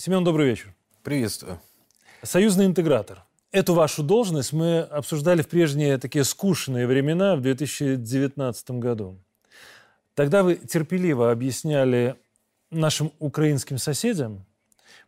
[0.00, 0.74] Семен, добрый вечер.
[1.02, 1.60] Приветствую.
[2.22, 3.22] Союзный интегратор.
[3.52, 9.18] Эту вашу должность мы обсуждали в прежние такие скучные времена в 2019 году.
[10.14, 12.16] Тогда вы терпеливо объясняли
[12.70, 14.46] нашим украинским соседям,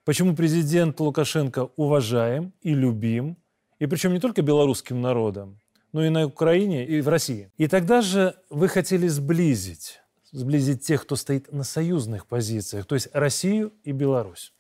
[0.05, 3.39] почему президент Лукашенко уважаем и любим,
[3.79, 5.59] и причем не только белорусским народом,
[5.93, 7.51] но и на Украине, и в России.
[7.57, 10.03] И тогда же вы хотели сблизить,
[10.33, 14.53] сблизить тех, кто стоит на союзных позициях, то есть Россию и Беларусь.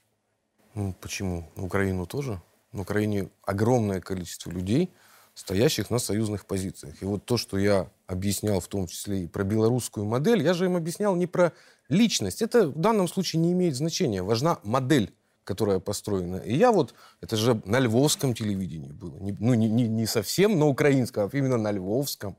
[0.74, 1.48] Ну, почему?
[1.56, 2.40] Украину тоже.
[2.72, 4.90] На Украине огромное количество людей,
[5.34, 7.02] стоящих на союзных позициях.
[7.02, 10.64] И вот то, что я объяснял в том числе и про белорусскую модель, я же
[10.64, 11.52] им объяснял не про
[11.88, 12.42] личность.
[12.42, 14.22] Это в данном случае не имеет значения.
[14.22, 15.12] Важна модель
[15.44, 16.36] которая построена.
[16.36, 19.16] И я вот, это же на львовском телевидении было.
[19.18, 22.36] Не, ну, не, не, не совсем на украинском, а именно на львовском.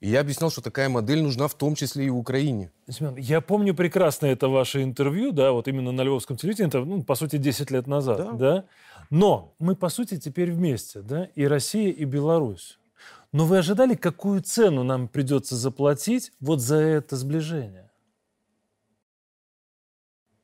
[0.00, 2.70] И я объяснял, что такая модель нужна в том числе и в Украине.
[2.88, 7.02] Семен, я помню прекрасно это ваше интервью, да, вот именно на Львовском телевидении, это, ну,
[7.02, 8.32] по сути, 10 лет назад, да.
[8.32, 8.64] да?
[9.08, 12.78] Но мы, по сути, теперь вместе, да, и Россия, и Беларусь.
[13.32, 17.90] Но вы ожидали, какую цену нам придется заплатить вот за это сближение?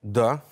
[0.00, 0.42] Да,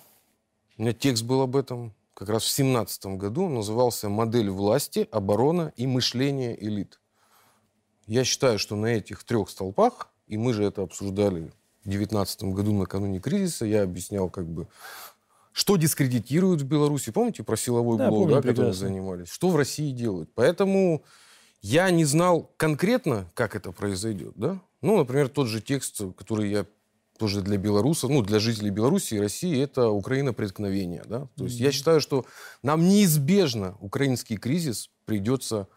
[0.77, 3.45] у меня текст был об этом как раз в 17 году.
[3.45, 7.00] Он назывался «Модель власти, оборона и мышление элит».
[8.11, 11.43] Я считаю, что на этих трех столпах, и мы же это обсуждали
[11.85, 14.67] в 2019 году накануне кризиса, я объяснял как бы,
[15.53, 17.13] что дискредитируют в Беларуси.
[17.13, 19.29] Помните про силовой да, блок, да, которым занимались?
[19.29, 20.29] Что в России делают?
[20.35, 21.05] Поэтому
[21.61, 24.33] я не знал конкретно, как это произойдет.
[24.35, 24.59] Да?
[24.81, 26.65] Ну, например, тот же текст, который я
[27.17, 31.05] тоже для белорусов, ну, для жителей Беларуси и России, это Украина преткновения.
[31.07, 31.29] Да?
[31.37, 31.63] То есть mm-hmm.
[31.63, 32.25] я считаю, что
[32.61, 35.69] нам неизбежно украинский кризис придется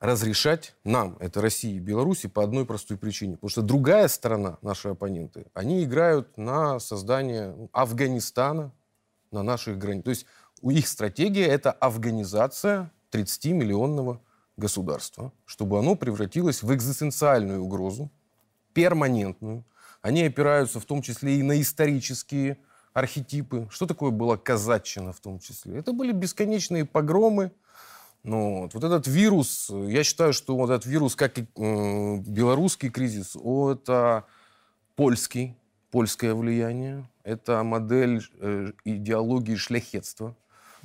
[0.00, 3.34] разрешать нам, это России и Беларуси, по одной простой причине.
[3.34, 8.72] Потому что другая сторона, наши оппоненты, они играют на создание Афганистана
[9.30, 10.04] на наших границах.
[10.04, 10.26] То есть
[10.62, 14.20] у их стратегия– это афганизация 30-миллионного
[14.56, 18.10] государства, чтобы оно превратилось в экзистенциальную угрозу,
[18.72, 19.64] перманентную.
[20.02, 22.58] Они опираются в том числе и на исторические
[22.92, 23.68] архетипы.
[23.70, 25.78] Что такое была казаччина в том числе?
[25.78, 27.52] Это были бесконечные погромы,
[28.26, 32.90] ну, вот, вот этот вирус, я считаю, что вот этот вирус, как и э, белорусский
[32.90, 34.24] кризис, о, это
[34.96, 35.54] польский,
[35.92, 40.34] польское влияние, это модель э, идеологии шляхетства.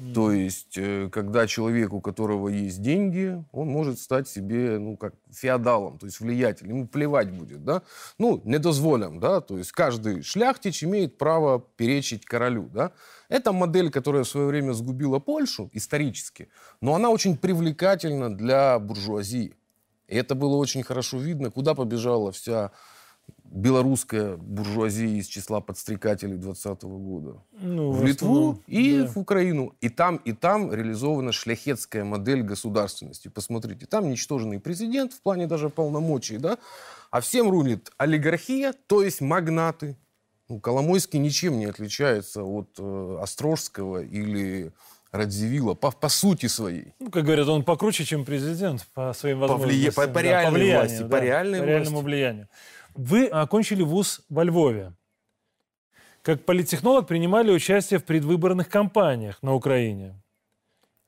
[0.02, 0.14] Mm.
[0.14, 5.14] То есть, э, когда человек, у которого есть деньги, он может стать себе, ну, как
[5.32, 7.84] феодалом, то есть влиятелем, ему плевать будет, да?
[8.18, 9.42] Ну, недозволен, да?
[9.42, 12.94] То есть каждый шляхтич имеет право перечить королю, да?
[13.30, 16.50] Это модель, которая в свое время сгубила Польшу исторически,
[16.82, 19.54] но она очень привлекательна для буржуазии.
[20.08, 22.72] И это было очень хорошо видно, куда побежала вся
[23.52, 27.44] белорусская буржуазия из числа подстрекателей 20 года.
[27.60, 29.08] Ну, в, в Литву и да.
[29.08, 29.76] в Украину.
[29.82, 33.28] И там, и там реализована шляхетская модель государственности.
[33.28, 36.58] Посмотрите, там ничтожный президент в плане даже полномочий, да,
[37.12, 39.98] а всем рулит олигархия, то есть магнаты,
[40.48, 44.72] ну, Коломойский ничем не отличается от э, Острожского или
[45.12, 46.94] Радзивилла по, по сути своей.
[47.00, 49.94] Ну, как говорят, он покруче, чем президент по своим возможностям.
[49.94, 50.08] По, влия...
[50.08, 52.06] по, по реальной да, по влиянию, власти, да, по, реальной по реальному власти.
[52.06, 52.48] влиянию.
[52.96, 54.94] Вы окончили вуз во Львове.
[56.22, 60.22] Как политтехнолог принимали участие в предвыборных кампаниях на Украине.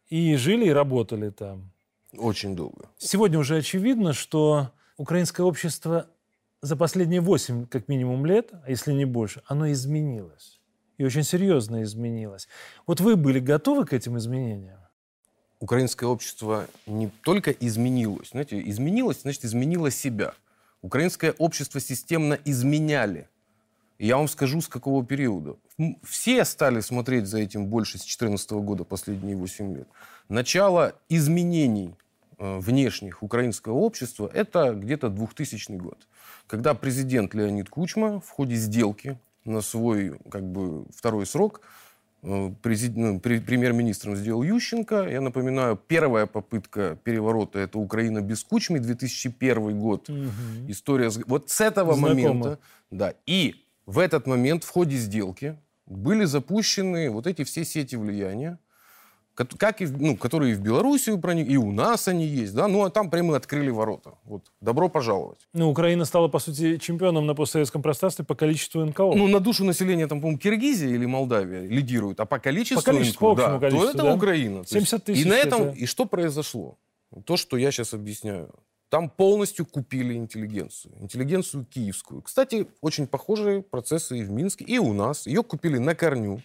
[0.08, 1.72] И жили, и работали там.
[2.18, 2.90] Очень долго.
[2.98, 6.08] Сегодня уже очевидно, что украинское общество
[6.62, 10.60] за последние 8, как минимум, лет, а если не больше, оно изменилось.
[10.98, 12.48] И очень серьезно изменилось.
[12.88, 14.80] Вот вы были готовы к этим изменениям?
[15.60, 20.34] Украинское общество не только изменилось, знаете, изменилось, значит, изменило себя.
[20.84, 23.28] Украинское общество системно изменяли.
[23.98, 25.56] Я вам скажу, с какого периода.
[26.04, 29.88] Все стали смотреть за этим больше с 2014 года, последние 8 лет.
[30.30, 31.96] Начало изменений
[32.38, 35.98] э, внешних украинского общества– это где-то 2000 год
[36.48, 41.62] когда президент Леонид Кучма в ходе сделки на свой как бы, второй срок
[42.24, 45.10] премьер-министром сделал Ющенко.
[45.10, 50.10] Я напоминаю, первая попытка переворота– это Украина без Кучмы, 2001 год.
[50.10, 50.20] Угу.
[50.70, 51.12] История...
[51.28, 52.16] Вот с этого Знакомо.
[52.16, 52.60] момента...
[52.92, 53.56] Да, и
[53.86, 58.58] в этот момент в ходе сделки были запущены вот эти все сети влияния,
[59.36, 62.84] как и, ну, которые и в Белоруссию проник, и у нас они есть, да, ну,
[62.84, 64.14] а там прямо открыли ворота.
[64.26, 65.40] Вот, добро пожаловать.
[65.54, 69.14] Ну, Украина стала, по сути, чемпионом на постсоветском пространстве по количеству НКО.
[69.16, 73.34] Ну, на душу населения там, по-моему, Киргизия или Молдавия лидируют, а по количеству, по количеству
[73.34, 74.16] НКО, да, количеству, то это да?
[74.16, 74.66] Украина.
[74.66, 75.26] 70 тысяч.
[75.26, 75.78] И на этом, это...
[75.78, 76.78] и что произошло?
[77.26, 78.54] То, что я сейчас объясняю.
[78.90, 80.94] Там полностью купили интеллигенцию.
[81.00, 82.22] Интеллигенцию киевскую.
[82.22, 85.26] Кстати, очень похожие процессы и в Минске, и у нас.
[85.26, 86.42] Ее купили на корню.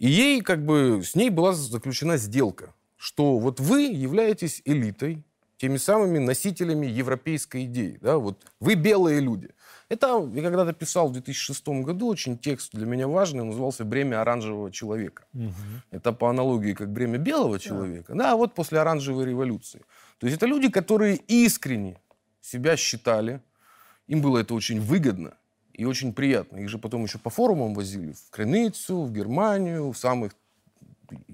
[0.00, 5.22] И ей как бы, с ней была заключена сделка, что вот вы являетесь элитой,
[5.58, 7.98] теми самыми носителями европейской идеи.
[8.00, 8.16] Да?
[8.16, 9.50] Вот вы белые люди.
[9.90, 14.22] Это я когда-то писал в 2006 году, очень текст для меня важный, он назывался «Бремя
[14.22, 15.24] оранжевого человека».
[15.34, 15.52] Угу.
[15.90, 18.14] Это по аналогии как бремя белого человека.
[18.14, 18.30] Да.
[18.30, 19.82] да, вот после оранжевой революции.
[20.18, 22.00] То есть это люди, которые искренне
[22.40, 23.42] себя считали,
[24.06, 25.34] им было это очень выгодно
[25.80, 26.58] и очень приятно.
[26.58, 30.32] Их же потом еще по форумам возили в Крыницу, в Германию, в самых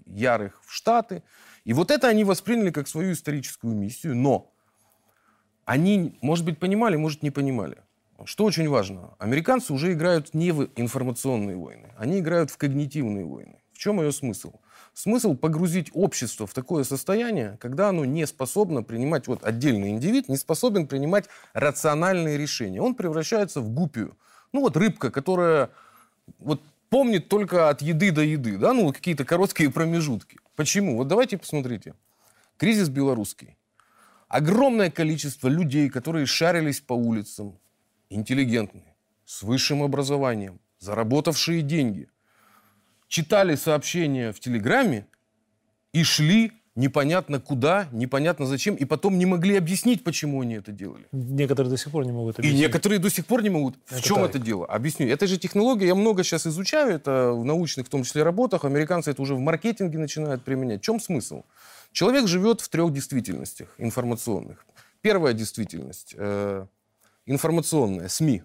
[0.06, 1.24] ярых в Штаты.
[1.64, 4.52] И вот это они восприняли как свою историческую миссию, но
[5.64, 7.78] они, может быть, понимали, может, не понимали.
[8.24, 13.58] Что очень важно, американцы уже играют не в информационные войны, они играют в когнитивные войны.
[13.72, 14.52] В чем ее смысл?
[14.94, 20.36] Смысл погрузить общество в такое состояние, когда оно не способно принимать, вот отдельный индивид не
[20.36, 22.80] способен принимать рациональные решения.
[22.80, 24.16] Он превращается в гупию.
[24.56, 25.68] Ну вот рыбка, которая
[26.38, 30.38] вот помнит только от еды до еды, да, ну какие-то короткие промежутки.
[30.54, 30.96] Почему?
[30.96, 31.92] Вот давайте посмотрите.
[32.56, 33.58] Кризис белорусский.
[34.28, 37.58] Огромное количество людей, которые шарились по улицам,
[38.08, 42.08] интеллигентные, с высшим образованием, заработавшие деньги,
[43.08, 45.06] читали сообщения в Телеграме
[45.92, 51.06] и шли непонятно куда, непонятно зачем, и потом не могли объяснить, почему они это делали.
[51.10, 52.60] Некоторые до сих пор не могут объяснить.
[52.60, 53.76] И некоторые до сих пор не могут.
[53.88, 54.30] Это в чем так.
[54.30, 54.66] это дело?
[54.66, 55.08] Объясню.
[55.08, 58.64] Это же технология, я много сейчас изучаю, это в научных, в том числе, работах.
[58.64, 60.80] Американцы это уже в маркетинге начинают применять.
[60.80, 61.42] В чем смысл?
[61.92, 64.66] Человек живет в трех действительностях информационных.
[65.00, 66.66] Первая действительность э,
[67.24, 68.42] информационная, СМИ.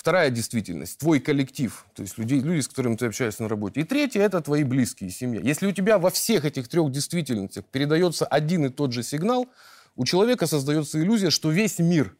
[0.00, 3.82] Вторая действительность, твой коллектив, то есть люди, люди, с которыми ты общаешься на работе.
[3.82, 5.42] И третья– это твои близкие, семья.
[5.42, 9.46] Если у тебя во всех этих трех действительностях передается один и тот же сигнал,
[9.96, 12.16] у человека создается иллюзия, что весь мир.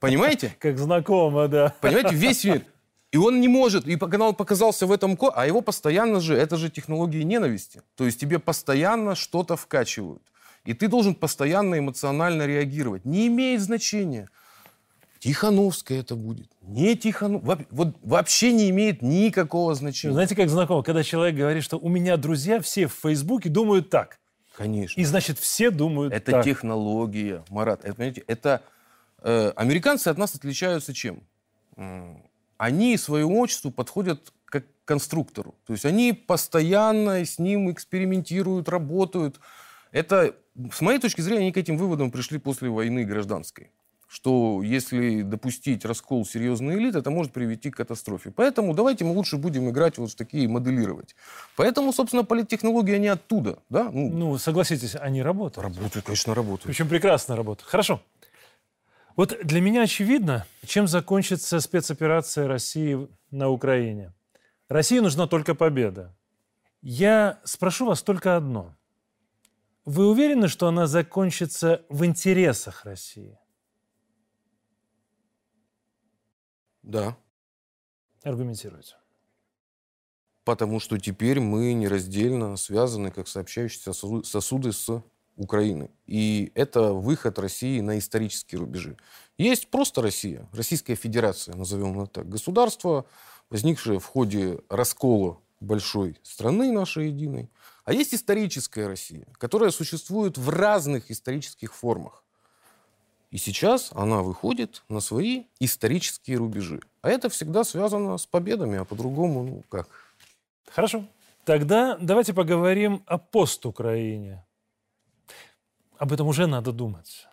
[0.00, 0.56] Понимаете?
[0.58, 1.74] Как знакомо, да.
[1.82, 2.64] Понимаете, весь мир.
[3.10, 6.70] И он не может, и канал показался в этом, а его постоянно же, это же
[6.70, 7.82] технологии ненависти.
[7.96, 10.22] То есть тебе постоянно что-то вкачивают.
[10.64, 13.04] И ты должен постоянно эмоционально реагировать.
[13.04, 14.30] Не имеет значения–
[15.22, 16.50] Тихановская это будет.
[16.62, 17.64] Не Тихановская.
[17.70, 20.14] Вот вообще не имеет никакого значения.
[20.14, 24.18] Знаете, как знакомо, когда человек говорит, что у меня друзья все в Фейсбуке думают так.
[24.56, 25.00] Конечно.
[25.00, 26.40] И значит, все думают это так.
[26.40, 27.84] Это технология, Марат.
[27.84, 28.62] Это, понимаете, это...
[29.22, 31.22] Э, американцы от нас отличаются чем?
[32.56, 35.54] Они своему обществу подходят как к конструктору.
[35.66, 39.38] То есть они постоянно с ним экспериментируют, работают.
[39.92, 40.34] Это,
[40.72, 43.70] с моей точки зрения, они к этим выводам пришли после войны гражданской
[44.12, 48.30] что если допустить раскол серьезной элиты, это может привести к катастрофе.
[48.30, 51.16] Поэтому давайте мы лучше будем играть вот в такие, моделировать.
[51.56, 53.58] Поэтому, собственно, политтехнологии, они оттуда.
[53.70, 53.84] Да?
[53.90, 55.74] Ну, ну, согласитесь, они работают.
[55.74, 56.66] Работают, конечно, работают.
[56.66, 57.70] Причем прекрасно работают.
[57.70, 58.02] Хорошо.
[59.16, 64.12] Вот для меня очевидно, чем закончится спецоперация России на Украине.
[64.68, 66.14] России нужна только победа.
[66.82, 68.76] Я спрошу вас только одно.
[69.86, 73.38] Вы уверены, что она закончится в интересах России?
[76.92, 77.16] Да.
[78.22, 78.96] Аргументируйте.
[80.44, 85.02] Потому что теперь мы нераздельно связаны, как сообщающиеся сосуды с
[85.36, 85.90] Украиной.
[86.04, 88.98] И это выход России на исторические рубежи.
[89.38, 92.28] Есть просто Россия, Российская Федерация, назовем это так.
[92.28, 93.06] Государство,
[93.48, 97.48] возникшее в ходе раскола большой страны нашей единой.
[97.84, 102.21] А есть историческая Россия, которая существует в разных исторических формах.
[103.32, 106.80] И сейчас она выходит на свои исторические рубежи.
[107.00, 109.88] А это всегда связано с победами, а по-другому, ну как?
[110.70, 111.08] Хорошо.
[111.46, 114.44] Тогда давайте поговорим о пост-Украине.
[115.96, 117.26] Об этом уже надо думать.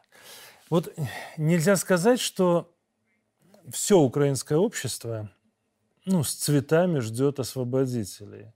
[0.69, 0.93] Вот
[1.35, 2.73] нельзя сказать, что
[3.69, 5.29] все украинское общество
[6.05, 8.53] ну, с цветами ждет освободителей.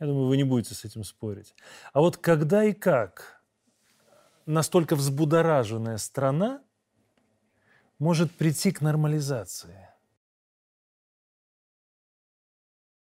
[0.00, 1.54] Я думаю, вы не будете с этим спорить.
[1.92, 3.39] А вот когда и как
[4.50, 6.60] настолько взбудораженная страна
[7.98, 9.88] может прийти к нормализации?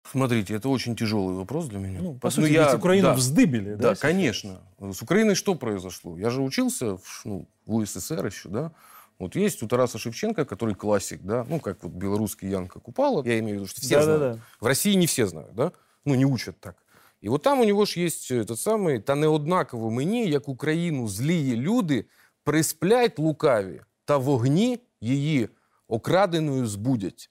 [0.10, 2.00] Смотрите, это очень тяжелый вопрос для меня.
[2.00, 3.90] Ну, по сути, я, Украину да, вздыбили, да?
[3.90, 4.62] Да, конечно.
[4.80, 6.18] С Украиной что произошло?
[6.18, 8.72] Я же учился в, ну, в УССР еще, да?
[9.20, 13.40] Вот есть у Тараса Шевченко, который классик, да, ну, как вот белорусский Янка Купала, я
[13.40, 14.22] имею в виду, что все да, знают.
[14.22, 14.40] Да, да.
[14.62, 15.74] В России не все знают, да?
[16.06, 16.78] Ну, не учат так.
[17.21, 21.09] І от там у нього ж є тот самий, та не однаково мені, як Україну,
[21.09, 22.05] злії люди
[22.45, 25.49] присплять лукаві, та вогні її
[25.89, 27.31] окраденою збудять.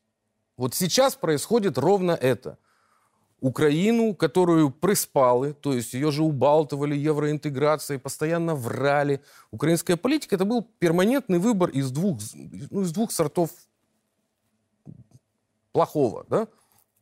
[0.58, 2.58] Вот сейчас происходит ровно это.
[3.40, 9.20] Украину, которую приспали, то есть ее же убалтывали евроинтеграцией, постоянно врали.
[9.50, 12.20] Украинская политика – это был перманентный выбор из двух,
[12.70, 13.50] ну, из двух сортов
[15.72, 16.26] плохого.
[16.30, 16.48] Да?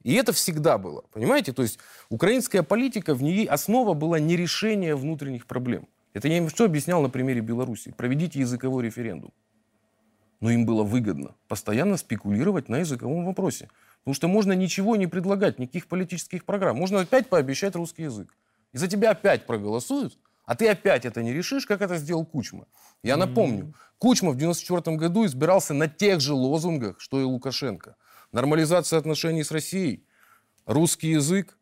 [0.04, 1.52] И это всегда было, понимаете?
[1.52, 1.78] То есть
[2.10, 5.88] украинская политика, в ней основа была не решение внутренних проблем.
[6.12, 7.92] Это я им что объяснял на примере Беларуси.
[7.96, 9.32] Проведите языковой референдум.
[10.40, 13.70] Но им было выгодно постоянно спекулировать на языковом вопросе.
[14.00, 16.76] Потому что можно ничего не предлагать, никаких политических программ.
[16.76, 18.36] Можно опять пообещать русский язык.
[18.74, 22.66] И за тебя опять проголосуют, а ты опять это не решишь, как это сделал Кучма.
[23.02, 27.96] Я напомню, Кучма в 1994 году избирался на тех же лозунгах, что и Лукашенко.
[28.34, 30.04] Нормализация отношений с Россией,
[30.66, 31.56] русский язык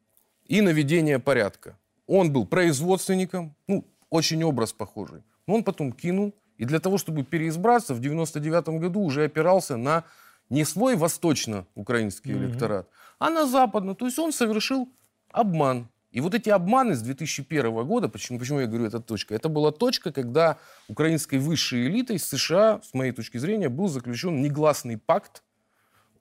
[0.47, 1.79] и наведение порядка.
[2.07, 5.23] Он был производственником, ну, очень образ похожий.
[5.47, 10.05] Но он потом кинул, и для того, чтобы переизбраться, в 1999 году уже опирался на
[10.49, 12.47] не свой восточно-украинский mm-hmm.
[12.47, 12.89] электорат,
[13.19, 13.95] а на западно.
[13.95, 14.89] То есть он совершил
[15.31, 15.89] обман.
[16.11, 19.73] И вот эти обманы с 2001 года, почему, почему я говорю, это точка, это была
[19.73, 20.57] точка, когда
[20.89, 25.43] украинской высшей элитой США, с моей точки зрения, был заключен негласный пакт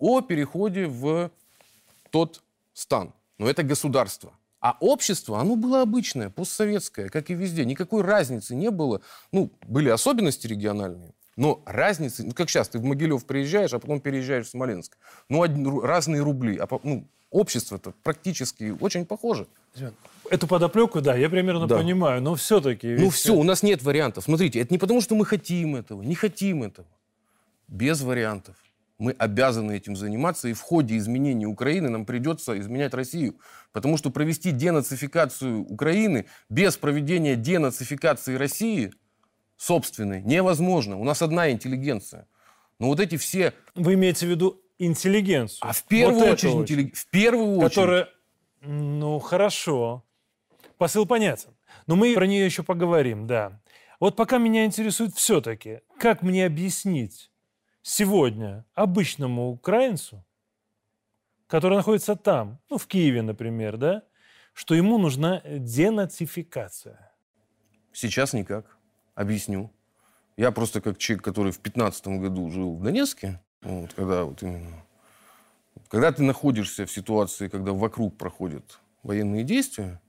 [0.01, 1.31] о переходе в
[2.09, 2.43] тот
[2.73, 3.13] стан.
[3.37, 4.33] Но это государство.
[4.59, 7.65] А общество, оно было обычное, постсоветское, как и везде.
[7.65, 9.01] Никакой разницы не было.
[9.31, 14.01] Ну, были особенности региональные, но разницы, ну, как сейчас, ты в Могилев приезжаешь, а потом
[14.01, 14.97] переезжаешь в Смоленск.
[15.29, 16.57] Ну, один, разные рубли.
[16.57, 19.47] А, ну, общество-то практически очень похоже.
[20.29, 21.77] Эту подоплеку, да, я примерно да.
[21.77, 22.95] понимаю, но все-таки...
[22.95, 24.25] Ну все, у нас нет вариантов.
[24.25, 26.87] Смотрите, это не потому, что мы хотим этого, не хотим этого.
[27.67, 28.55] Без вариантов.
[29.01, 33.39] Мы обязаны этим заниматься, и в ходе изменения Украины нам придется изменять Россию.
[33.71, 38.93] Потому что провести денацификацию Украины без проведения денацификации России
[39.57, 40.99] собственной невозможно.
[40.99, 42.27] У нас одна интеллигенция.
[42.77, 43.55] Но вот эти все...
[43.73, 45.67] Вы имеете в виду интеллигенцию?
[45.67, 46.95] А в первую вот очередь, интеллиг...
[46.95, 47.73] в первую очередь...
[47.73, 48.09] Которая...
[48.61, 50.05] Ну, хорошо.
[50.77, 51.57] Посыл понятен.
[51.87, 53.59] Но мы про нее еще поговорим, да.
[53.99, 57.30] Вот пока меня интересует все-таки, как мне объяснить
[57.81, 60.23] сегодня обычному украинцу,
[61.47, 64.03] который находится там, ну, в Киеве, например, да,
[64.53, 67.11] что ему нужна денацификация?
[67.93, 68.77] Сейчас никак.
[69.15, 69.71] Объясню.
[70.37, 74.83] Я просто как человек, который в 15 году жил в Донецке, вот, когда вот именно...
[75.87, 80.01] Когда ты находишься в ситуации, когда вокруг проходят военные действия,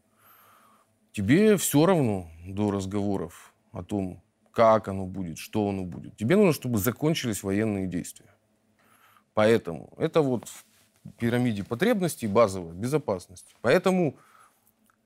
[1.13, 4.23] тебе все равно до разговоров о том,
[4.53, 6.17] как оно будет, что оно будет.
[6.17, 8.35] Тебе нужно, чтобы закончились военные действия.
[9.35, 10.65] Поэтому это вот в
[11.19, 13.57] пирамиде потребностей базовая безопасность.
[13.63, 14.17] Поэтому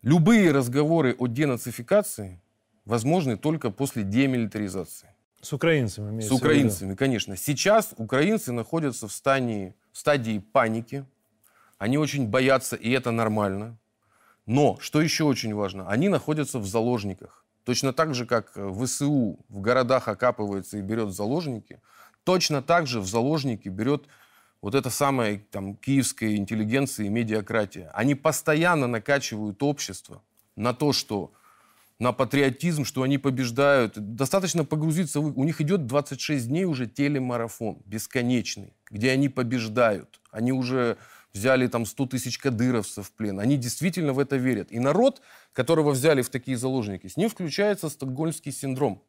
[0.02, 2.40] любые разговоры о денацификации
[2.84, 5.08] возможны только после демилитаризации.
[5.40, 7.36] С украинцами, С украинцами, конечно.
[7.36, 11.04] Сейчас украинцы находятся в стадии, в стадии паники.
[11.78, 13.78] Они очень боятся, и это нормально.
[14.46, 17.45] Но, что еще очень важно, они находятся в заложниках.
[17.66, 21.80] Точно так же, как ВСУ в городах окапывается и берет заложники,
[22.22, 24.04] точно так же в заложники берет
[24.62, 27.90] вот эта самая там, киевская интеллигенция и медиакратия.
[27.92, 30.22] Они постоянно накачивают общество
[30.54, 31.32] на то, что
[31.98, 33.94] на патриотизм, что они побеждают.
[33.96, 35.18] Достаточно погрузиться.
[35.18, 40.20] У них идет 26 дней уже телемарафон бесконечный, где они побеждают.
[40.30, 40.98] Они уже
[41.36, 43.38] взяли там 100 тысяч кадыровцев в плен.
[43.38, 44.72] Они действительно в это верят.
[44.72, 45.20] И народ,
[45.52, 49.02] которого взяли в такие заложники, с ним включается стокгольмский синдром.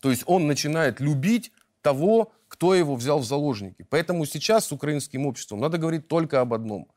[0.00, 3.86] То есть он начинает любить того, кто его взял в заложники.
[3.88, 6.88] Поэтому сейчас с украинским обществом надо говорить только об одном.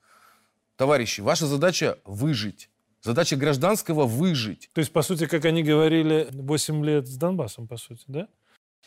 [0.75, 2.69] Товарищи, ваша задача выжить.
[3.01, 4.69] Задача гражданского выжить.
[4.73, 8.27] То есть, по сути, как они говорили, 8 лет с Донбассом, по сути, да?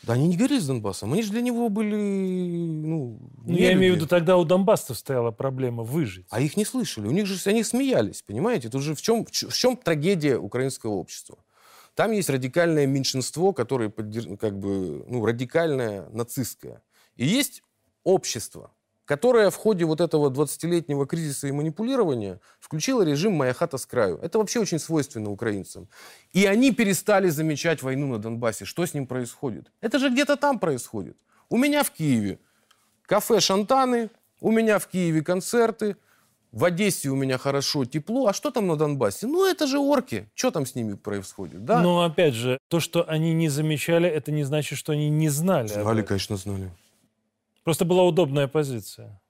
[0.02, 1.12] Да они не говорили с Донбассом.
[1.12, 5.30] Они же для него были, ну, ну Я имею в виду, тогда у донбассцев стояла
[5.30, 6.26] проблема выжить.
[6.30, 7.06] А их не слышали.
[7.06, 8.68] У них же они смеялись, понимаете?
[8.68, 11.38] Тут же в чем, в чем трагедия украинского общества?
[11.94, 16.82] Там есть радикальное меньшинство, которое как бы, ну, радикальное нацистское.
[17.16, 17.62] И есть
[18.02, 18.72] общество,
[19.12, 24.18] которая в ходе вот этого 20-летнего кризиса и манипулирования включила режим «Моя хата с краю».
[24.22, 25.86] Это вообще очень свойственно украинцам.
[26.32, 28.64] И они перестали замечать войну на Донбассе.
[28.64, 29.70] Что с ним происходит?
[29.82, 31.18] Это же где-то там происходит.
[31.50, 32.38] У меня в Киеве
[33.02, 34.08] кафе «Шантаны»,
[34.40, 35.96] у меня в Киеве концерты,
[36.50, 38.28] в Одессе у меня хорошо, тепло.
[38.28, 39.26] А что там на Донбассе?
[39.26, 40.26] Ну, это же орки.
[40.34, 41.66] Что там с ними происходит?
[41.66, 41.82] Да?
[41.82, 45.68] Но, опять же, то, что они не замечали, это не значит, что они не знали.
[45.68, 46.70] Знали, конечно, знали.
[47.64, 49.20] Просто была удобная позиция.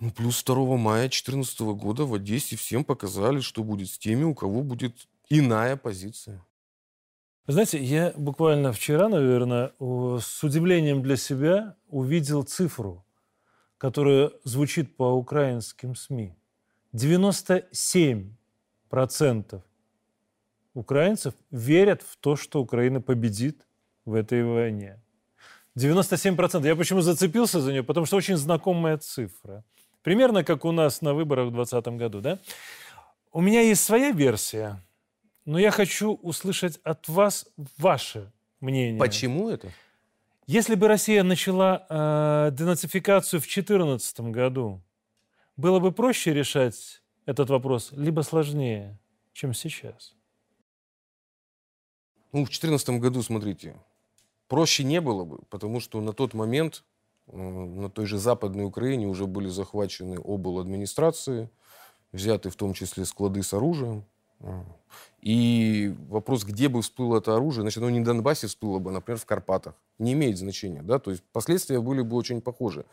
[0.00, 4.34] Ну, плюс 2 мая 2014 года в Одессе всем показали, что будет с теми, у
[4.34, 6.44] кого будет иная позиция.
[7.46, 13.04] Знаете, я буквально вчера, наверное, с удивлением для себя увидел цифру,
[13.78, 16.34] которая звучит по украинским СМИ.
[16.92, 19.62] 97%
[20.74, 23.66] украинцев верят в то, что Украина победит
[24.04, 25.00] в этой войне.
[25.78, 26.66] 97%.
[26.66, 27.82] Я почему зацепился за нее?
[27.82, 29.64] Потому что очень знакомая цифра.
[30.02, 32.38] Примерно как у нас на выборах в 2020 году, да?
[33.32, 34.82] У меня есть своя версия,
[35.44, 38.98] но я хочу услышать от вас ваше мнение.
[38.98, 39.70] Почему это?
[40.46, 44.82] Если бы Россия начала э, денацификацию в 2014 году,
[45.56, 48.98] было бы проще решать этот вопрос, либо сложнее,
[49.34, 50.14] чем сейчас?
[52.32, 53.76] Ну, в 2014 году, смотрите,
[54.48, 56.82] проще не было бы, потому что на тот момент
[57.28, 60.58] э, на той же Западной Украине уже были захвачены обл.
[60.58, 61.50] администрации,
[62.12, 64.04] взяты в том числе склады с оружием.
[64.40, 64.64] А.
[65.20, 68.94] И вопрос, где бы всплыло это оружие, значит, оно не на Донбассе всплыло бы, а,
[68.94, 69.74] например, в Карпатах.
[69.98, 72.84] Не имеет значения, да, то есть последствия были бы очень похожи.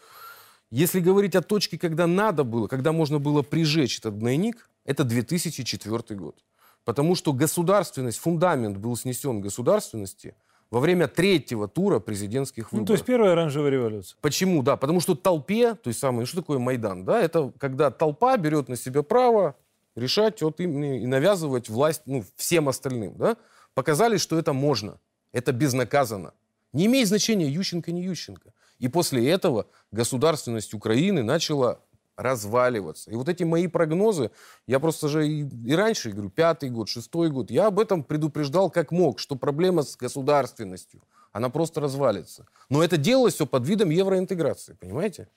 [0.71, 6.19] Если говорить о точке, когда надо было, когда можно было прижечь этот двойник, это 2004
[6.19, 6.35] год.
[6.83, 10.35] Потому что государственность, фундамент был снесен государственности
[10.75, 12.81] во время третьего тура президентских выборов.
[12.81, 14.17] Ну, то есть первая оранжевая революция.
[14.19, 14.61] Почему?
[14.61, 18.67] Да, потому что толпе, то есть самое, что такое Майдан, да, это когда толпа берет
[18.67, 19.55] на себя право
[19.95, 23.37] решать вот именно и навязывать власть ну, всем остальным, да,
[23.73, 24.99] показали, что это можно,
[25.31, 26.33] это безнаказанно.
[26.73, 28.51] Не имеет значения Ющенко, не Ющенко.
[28.79, 31.79] И после этого государственность Украины начала
[32.17, 33.11] разваливаться.
[33.11, 34.31] И вот эти мои прогнозы,
[34.67, 38.69] я просто же и, и раньше говорю, пятый год, шестой год, я об этом предупреждал
[38.69, 42.45] как мог, что проблема с государственностью, она просто развалится.
[42.69, 45.27] Но это делалось все под видом евроинтеграции, понимаете?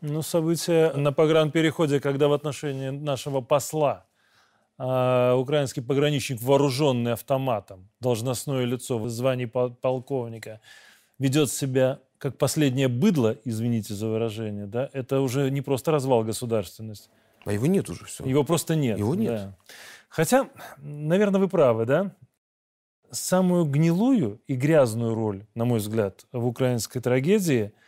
[0.00, 4.06] Ну, события на погранпереходе, когда в отношении нашего посла
[4.78, 10.60] э, украинский пограничник, вооруженный автоматом, должностное лицо в звании полковника,
[11.18, 17.10] ведет себя как последнее быдло, извините за выражение, да, это уже не просто развал государственности.
[17.44, 18.24] А его нет уже все.
[18.24, 18.98] Его просто нет.
[18.98, 19.32] Его нет.
[19.32, 19.56] Да.
[20.08, 22.14] Хотя, наверное, вы правы, да?
[23.10, 27.72] Самую гнилую и грязную роль, на мой взгляд, в украинской трагедии–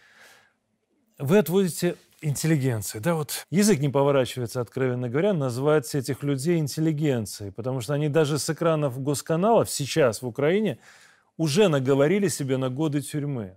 [1.23, 2.99] вы отводите интеллигенции.
[2.99, 8.39] Да, вот язык не поворачивается, откровенно говоря, назвать этих людей интеллигенцией, потому что они даже
[8.39, 10.79] с экранов госканалов сейчас в Украине
[11.37, 13.57] уже наговорили себе на годы тюрьмы.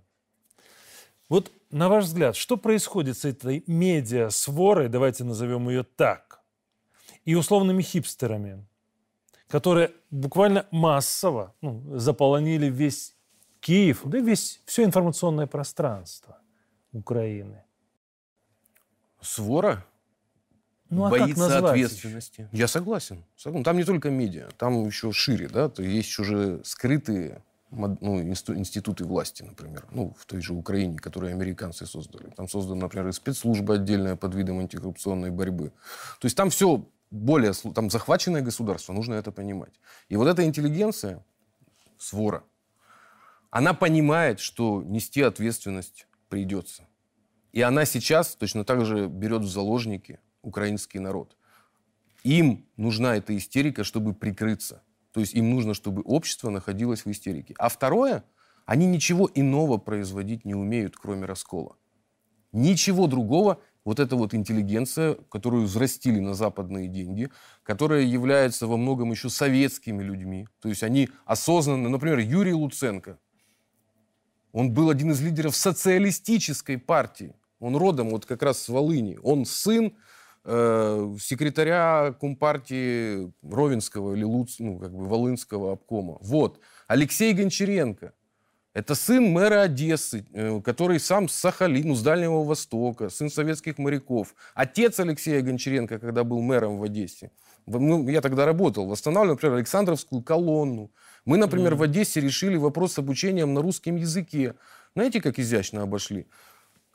[1.28, 6.40] Вот на ваш взгляд, что происходит с этой медиа-сворой, давайте назовем ее так,
[7.24, 8.64] и условными хипстерами,
[9.48, 13.14] которые буквально массово ну, заполонили весь
[13.60, 16.38] Киев, да весь все информационное пространство–
[16.92, 17.64] Украины?
[19.20, 19.84] Свора?
[20.88, 22.48] Ну, а боится ответственности.
[22.52, 23.24] Я согласен.
[23.64, 29.42] Там не только медиа, там еще шире, да, то есть уже скрытые ну, институты власти,
[29.42, 32.30] например, ну, в той же Украине, которые американцы создали.
[32.36, 35.72] Там создана, например, и спецслужба отдельная под видом антикоррупционной борьбы.
[36.20, 39.80] То есть там все более, там захваченное государство, нужно это понимать.
[40.08, 41.24] И вот эта интеллигенция,
[41.98, 42.44] свора,
[43.50, 46.86] она понимает, что нести ответственность придется.
[47.52, 51.36] И она сейчас точно так же берет в заложники украинский народ.
[52.22, 54.82] Им нужна эта истерика, чтобы прикрыться.
[55.16, 57.54] То есть им нужно, чтобы общество находилось в истерике.
[57.56, 58.22] А второе,
[58.66, 61.76] они ничего иного производить не умеют, кроме раскола.
[62.52, 67.30] Ничего другого вот эта вот интеллигенция, которую взрастили на западные деньги,
[67.62, 70.48] которая является во многом еще советскими людьми.
[70.60, 73.18] То есть они осознанно, например, Юрий Луценко,
[74.52, 77.34] он был один из лидеров социалистической партии.
[77.58, 79.18] Он родом вот как раз с Волыни.
[79.22, 79.96] Он сын
[80.46, 86.18] э, секретаря Компартии Ровенского или Луц, ну, как бы Волынского обкома.
[86.20, 86.60] Вот.
[86.86, 88.12] Алексей Гончаренко.
[88.72, 93.78] Это сын мэра Одессы, э, который сам с Сахалина, ну, с Дальнего Востока, сын советских
[93.78, 94.34] моряков.
[94.54, 97.30] Отец Алексея Гончаренко, когда был мэром в Одессе.
[97.66, 100.92] Ну, я тогда работал, восстанавливал, например, Александровскую колонну.
[101.24, 101.76] Мы, например, mm.
[101.76, 104.54] в Одессе решили вопрос с обучением на русском языке.
[104.94, 106.26] Знаете, как изящно обошли?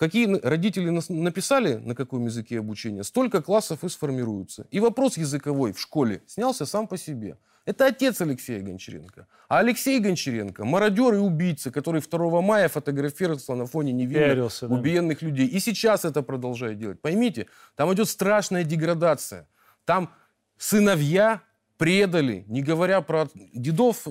[0.02, 4.66] Какие родители написали, на каком языке обучение, столько классов и сформируются.
[4.72, 7.38] И вопрос языковой в школе снялся сам по себе.
[7.66, 9.28] Это отец Алексея Гончаренко.
[9.48, 14.74] А Алексей Гончаренко– мародер и убийца, который 2 мая фотографировался на фоне невинно Пярился, да.
[14.74, 15.46] убиенных людей.
[15.46, 17.00] И сейчас это продолжает делать.
[17.00, 19.48] Поймите, там идет страшная деградация.
[19.86, 20.12] Там
[20.58, 21.44] сыновья
[21.78, 24.08] предали, не говоря про дедов,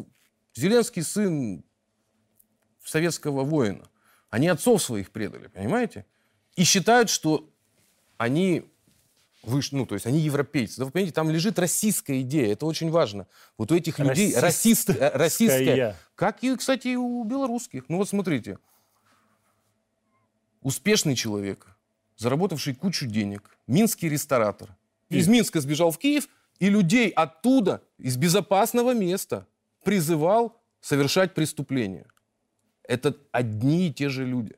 [0.54, 1.64] Зеленский сын
[2.84, 3.90] советского воина.
[4.30, 6.06] Они отцов своих предали, понимаете?
[6.56, 7.50] И считают, что
[8.16, 8.64] они
[9.42, 10.78] выше, ну, то есть они европейцы.
[10.78, 13.26] Да вы понимаете, там лежит российская идея, это очень важно.
[13.58, 17.88] Вот у этих людей расист, э, российская, как и, кстати, у белорусских.
[17.88, 18.58] Ну вот смотрите,
[20.60, 21.66] успешный человек,
[22.16, 24.76] заработавший кучу денег, минский ресторатор,
[25.08, 26.28] из Минска сбежал в Киев–
[26.60, 29.46] и людей оттуда, из безопасного места,
[29.82, 32.06] призывал совершать преступления.
[32.90, 34.56] Это одни и те же люди.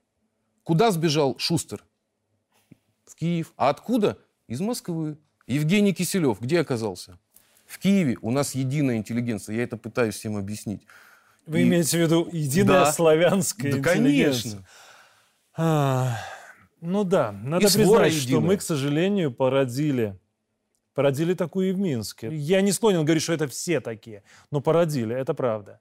[0.62, 1.84] Куда сбежал Шустер?
[3.04, 3.52] в Киев.
[3.56, 4.18] А откуда?
[4.48, 5.18] Из Москвы.
[5.46, 7.18] Евгений Киселев где оказался?
[7.66, 9.56] В Киеве у нас единая интеллигенция.
[9.56, 10.86] Я это пытаюсь всем объяснить.
[11.46, 11.62] Вы И...
[11.64, 12.92] имеете в виду единая да.
[12.92, 14.42] славянская да, интеллигенция?
[14.42, 14.68] конечно.
[15.54, 16.18] А,
[16.80, 20.18] ну да, надо и признать, что мы, к сожалению, породили
[20.94, 22.28] Породили такую и в Минске.
[22.30, 25.80] Я не склонен говорить, что это все такие, но породили, это правда.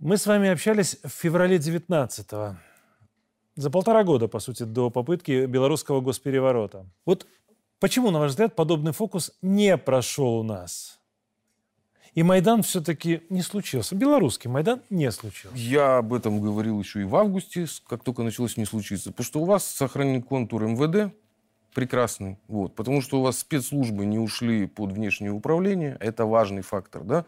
[0.00, 2.56] Мы с вами общались в феврале 19-го,
[3.56, 6.86] за полтора года, по сути, до попытки белорусского госпереворота.
[7.04, 7.26] Вот
[7.80, 11.00] почему, на ваш взгляд, подобный фокус не прошел у нас?
[12.14, 13.96] И Майдан все-таки не случился.
[13.96, 15.56] Белорусский Майдан не случился.
[15.56, 19.10] Я об этом говорил еще и в августе, как только началось не случиться.
[19.10, 21.12] Потому что у вас сохранен контур МВД,
[21.74, 22.38] прекрасный.
[22.46, 25.96] Вот, потому что у вас спецслужбы не ушли под внешнее управление.
[25.98, 27.02] Это важный фактор.
[27.02, 27.24] Да?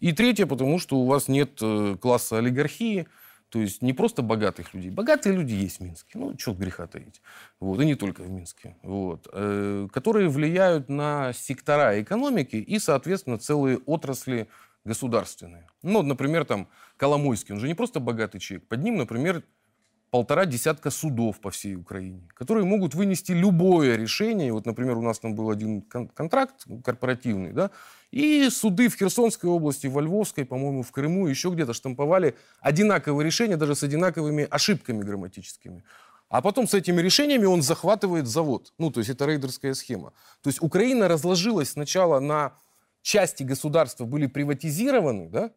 [0.00, 3.06] И третье, потому что у вас нет э, класса олигархии,
[3.50, 4.90] то есть не просто богатых людей.
[4.90, 6.18] Богатые люди есть в Минске.
[6.18, 7.20] Ну, что греха таить.
[7.58, 8.76] Вот, и не только в Минске.
[8.82, 14.48] Вот, э, которые влияют на сектора экономики и, соответственно, целые отрасли
[14.84, 15.66] государственные.
[15.82, 18.68] Ну, например, там Коломойский, он же не просто богатый человек.
[18.68, 19.42] Под ним, например,
[20.10, 24.52] полтора десятка судов по всей Украине, которые могут вынести любое решение.
[24.52, 27.70] Вот, например, у нас там был один контракт корпоративный, да,
[28.10, 33.56] и суды в Херсонской области, во Львовской, по-моему, в Крыму, еще где-то штамповали одинаковые решения,
[33.56, 35.84] даже с одинаковыми ошибками грамматическими.
[36.28, 38.72] А потом с этими решениями он захватывает завод.
[38.78, 40.12] Ну, то есть это рейдерская схема.
[40.42, 42.52] То есть Украина разложилась сначала на
[43.02, 45.50] части государства были приватизированы, да,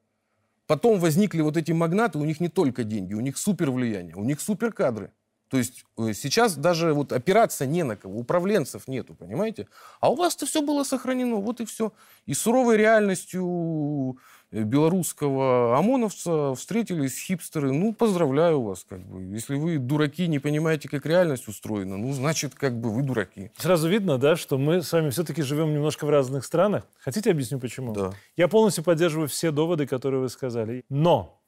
[0.68, 4.24] Потом возникли вот эти магнаты, у них не только деньги, у них супер влияние, у
[4.24, 5.12] них супер кадры.
[5.54, 9.68] То есть э, сейчас даже вот опираться не на кого, управленцев нету, понимаете?
[10.00, 11.94] А у вас-то все было сохранено, вот и все.
[12.26, 14.18] И суровой реальностью
[14.54, 17.72] белорусского ОМОНовца встретились хипстеры.
[17.72, 19.24] Ну, поздравляю вас, как бы.
[19.34, 23.52] Если вы дураки, не понимаете, как реальность устроена, ну, значит, как бы вы дураки.
[23.58, 26.86] Сразу видно, да, что мы с вами все-таки живем немножко в разных странах.
[27.00, 27.94] Хотите, объясню, почему?
[27.94, 28.14] Да.
[28.38, 30.86] Я полностью поддерживаю все доводы, которые вы сказали.
[30.90, 31.42] Но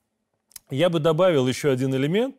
[0.72, 2.36] я бы добавил еще один элемент,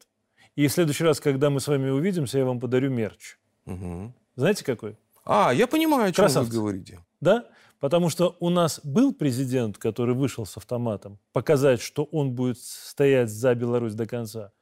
[0.57, 3.39] и в следующий раз, когда мы с вами увидимся, я вам подарю мерч.
[3.67, 4.13] Угу.
[4.37, 4.97] Знаете, какой?
[5.25, 6.51] А, я понимаю, о чем Красавцы.
[6.51, 7.01] вы говорите.
[7.21, 7.47] Да?
[7.81, 13.31] Потому что у нас был президент, который вышел с автоматом, показать, что он будет стоять
[13.31, 14.53] за Беларусь до конца.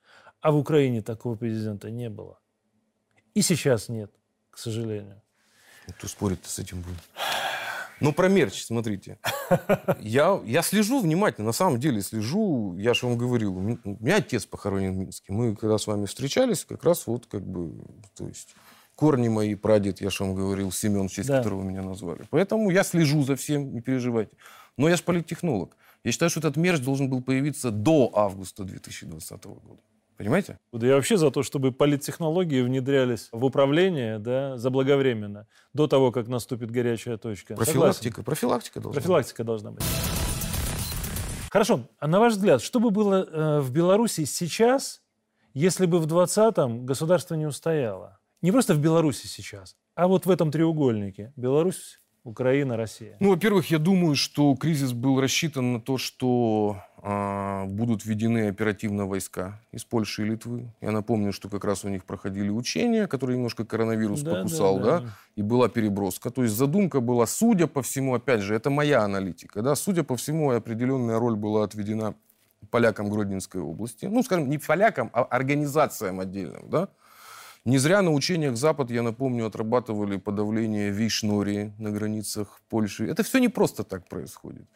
[0.40, 2.38] А в Украине такого президента не было.
[3.34, 4.12] И сейчас нет,
[4.50, 5.22] к сожалению.
[5.88, 7.02] Кто спорит с этим будет?
[8.00, 9.18] Ну, про мерч, смотрите.
[10.00, 12.76] Я, я слежу внимательно, на самом деле слежу.
[12.76, 15.32] Я же вам говорил, у меня отец похоронен в Минске.
[15.32, 17.72] Мы когда с вами встречались, как раз вот как бы,
[18.16, 18.54] то есть
[18.94, 21.38] корни мои, прадед, я же вам говорил, Семен, в честь да.
[21.38, 22.22] которого меня назвали.
[22.30, 24.36] Поэтому я слежу за всем, не переживайте.
[24.76, 25.76] Но я же политтехнолог.
[26.04, 29.80] Я считаю, что этот мерч должен был появиться до августа 2020 года.
[30.16, 30.58] Понимаете?
[30.72, 36.28] Да я вообще за то, чтобы политтехнологии внедрялись в управление да, заблаговременно, до того, как
[36.28, 37.56] наступит горячая точка.
[37.56, 38.24] Профилактика, Согласен?
[38.24, 39.46] профилактика должна Профилактика быть.
[39.46, 39.84] должна быть.
[41.50, 41.88] Хорошо.
[41.98, 45.02] А на ваш взгляд, что бы было э, в Беларуси сейчас,
[45.52, 48.18] если бы в 20-м государство не устояло?
[48.44, 51.32] Не просто в Беларуси сейчас, а вот в этом треугольнике.
[51.34, 53.16] Беларусь, Украина, Россия.
[53.18, 59.06] Ну, во-первых, я думаю, что кризис был рассчитан на то, что э, будут введены оперативно
[59.06, 60.70] войска из Польши и Литвы.
[60.82, 64.84] Я напомню, что как раз у них проходили учения, которые немножко коронавирус да, покусал, да,
[64.84, 66.28] да, да, и была переброска.
[66.28, 70.18] То есть задумка была, судя по всему, опять же, это моя аналитика, да, судя по
[70.18, 72.14] всему, определенная роль была отведена
[72.70, 74.04] полякам Гродненской области.
[74.04, 76.90] Ну, скажем, не полякам, а организациям отдельным, да,
[77.64, 83.06] не зря на учениях Запад, я напомню, отрабатывали подавление Вишнори на границах Польши.
[83.06, 84.66] Это все не просто так происходит.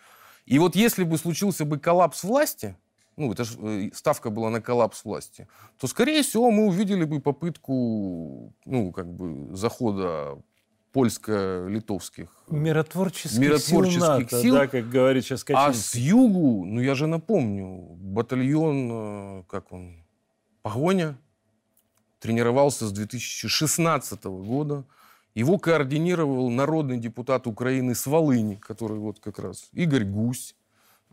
[0.46, 2.76] И вот если бы случился бы коллапс власти,
[3.16, 5.46] ну, это ж, э, ставка была на коллапс власти,
[5.78, 10.38] то, скорее всего, мы увидели бы попытку, ну, как бы, захода
[10.92, 15.70] польско-литовских миротворческих, миротворческих сил, НАТО, сил, да, как говорит сейчас Качинский.
[15.70, 20.04] А с югу, ну я же напомню, батальон, э, как он,
[20.62, 21.18] Погоня,
[22.18, 24.84] тренировался с 2016 года.
[25.34, 30.54] Его координировал народный депутат Украины с Волыни, который вот как раз Игорь Гусь,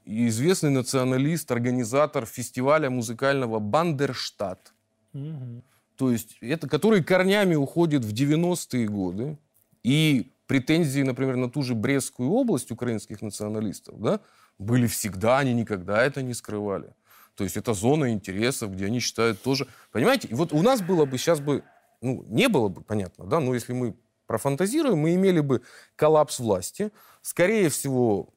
[0.06, 4.74] известный националист, организатор фестиваля музыкального «Бандерштадт».
[5.14, 5.64] Угу.
[5.98, 9.38] То есть это который корнями уходит в 90-е годы.
[9.84, 14.20] И претензии, например, на ту же Брестскую область украинских националистов, да,
[14.58, 16.90] были всегда, они никогда это не скрывали.
[17.36, 19.68] То есть это зона интересов, где они считают тоже...
[19.92, 20.28] Понимаете?
[20.30, 21.64] И вот у нас было бы сейчас бы...
[22.02, 23.96] Ну, не было бы, понятно, да, но если мы
[24.28, 25.62] профантазируем, мы имели бы
[25.96, 26.92] коллапс власти.
[27.22, 28.30] Скорее всего,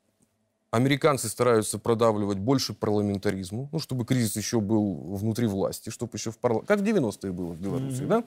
[0.70, 6.38] американцы стараются продавливать больше парламентаризму, ну, чтобы кризис еще был внутри власти, чтобы еще в
[6.38, 6.68] парламенте...
[6.68, 8.08] Как в 90-е было в Беларуси, mm-hmm.
[8.08, 8.24] да?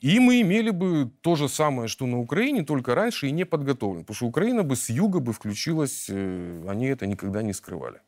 [0.00, 4.02] И мы имели бы то же самое, что на Украине, только раньше и не подготовлен.
[4.02, 8.00] Потому что Украина бы с юга бы включилась, э, они это никогда не скрывали.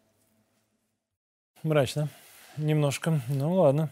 [1.62, 2.09] Мрачно.
[2.57, 3.21] Немножко.
[3.29, 3.90] Ну ладно.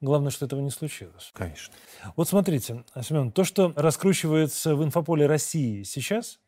[0.00, 1.30] Главное, что этого не случилось.
[1.34, 1.74] Конечно.
[2.16, 6.40] Вот смотрите, Семен, то, что раскручивается в инфополе России сейчас,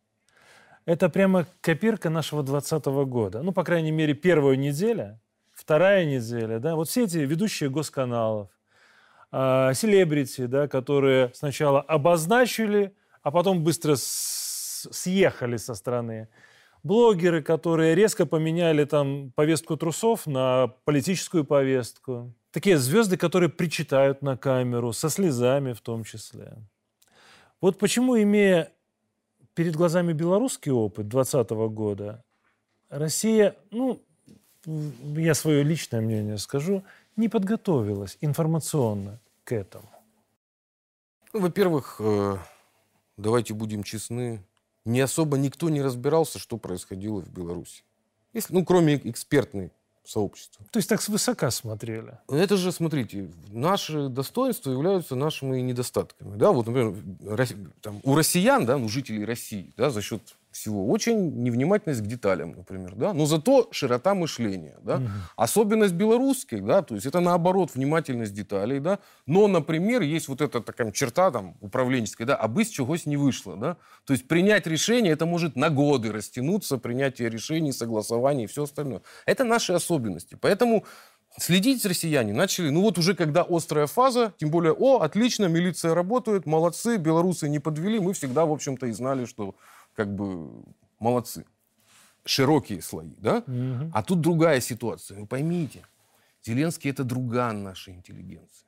[0.87, 3.43] это прямо копирка нашего 2020 года.
[3.43, 5.21] Ну, по крайней мере, первая неделя,
[5.53, 8.49] вторая неделя, да, вот все эти ведущие госканалов,
[9.31, 16.29] а, селебрити, да, которые сначала обозначили, а потом быстро съехали со стороны.
[16.83, 22.35] Блогеры, которые резко поменяли там повестку трусов на политическую повестку.
[22.51, 26.55] Такие звезды, которые причитают на камеру, со слезами в том числе.
[27.61, 28.73] Вот почему, имея
[29.55, 32.25] перед глазами белорусский опыт 2020 года,
[32.89, 34.03] Россия, ну,
[34.67, 36.85] я свое личное мнение скажу,
[37.17, 39.89] не подготовилась информационно к этому?
[41.33, 42.37] Ну, во-первых, э,
[43.17, 44.45] давайте будем честны,
[44.85, 47.85] не особо никто не разбирался, что происходило в Беларуси.
[48.33, 49.73] Если, ну, кроме экспертной
[50.05, 50.65] сообщества.
[50.71, 52.19] То есть так свысока смотрели?
[52.29, 56.37] Это же, смотрите, наши достоинства являются нашими недостатками.
[56.37, 56.51] Да?
[56.51, 56.97] Вот, например,
[57.81, 60.89] там, у россиян, да, у жителей России, да, за счет всего.
[60.89, 64.97] Очень невнимательность к деталям, например, да, но зато широта мышления, да.
[64.97, 65.09] Угу.
[65.37, 70.61] Особенность белорусских, да, то есть это наоборот внимательность деталей, да, но, например, есть вот эта
[70.61, 75.13] такая черта там управленческая, да, а бы чегось не вышло, да, то есть принять решение,
[75.13, 79.03] это может на годы растянуться, принятие решений, согласование и все остальное.
[79.27, 80.85] Это наши особенности, поэтому
[81.39, 86.45] Следить россияне начали, ну вот уже когда острая фаза, тем более, о, отлично, милиция работает,
[86.45, 89.55] молодцы, белорусы не подвели, мы всегда, в общем-то, и знали, что
[89.95, 90.51] как бы
[90.99, 91.45] молодцы.
[92.25, 93.39] Широкие слои, да?
[93.47, 93.91] Угу.
[93.93, 95.19] А тут другая ситуация.
[95.19, 95.85] Вы поймите,
[96.45, 98.67] Зеленский это друган нашей интеллигенции.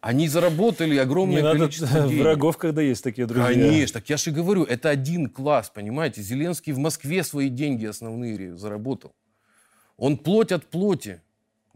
[0.00, 2.22] Они заработали огромное Не количество надо денег.
[2.22, 3.46] врагов, когда есть такие друзья.
[3.46, 6.20] Конечно, так я же говорю, это один класс, понимаете?
[6.22, 9.14] Зеленский в Москве свои деньги основные заработал.
[9.96, 11.22] Он плоть от плоти.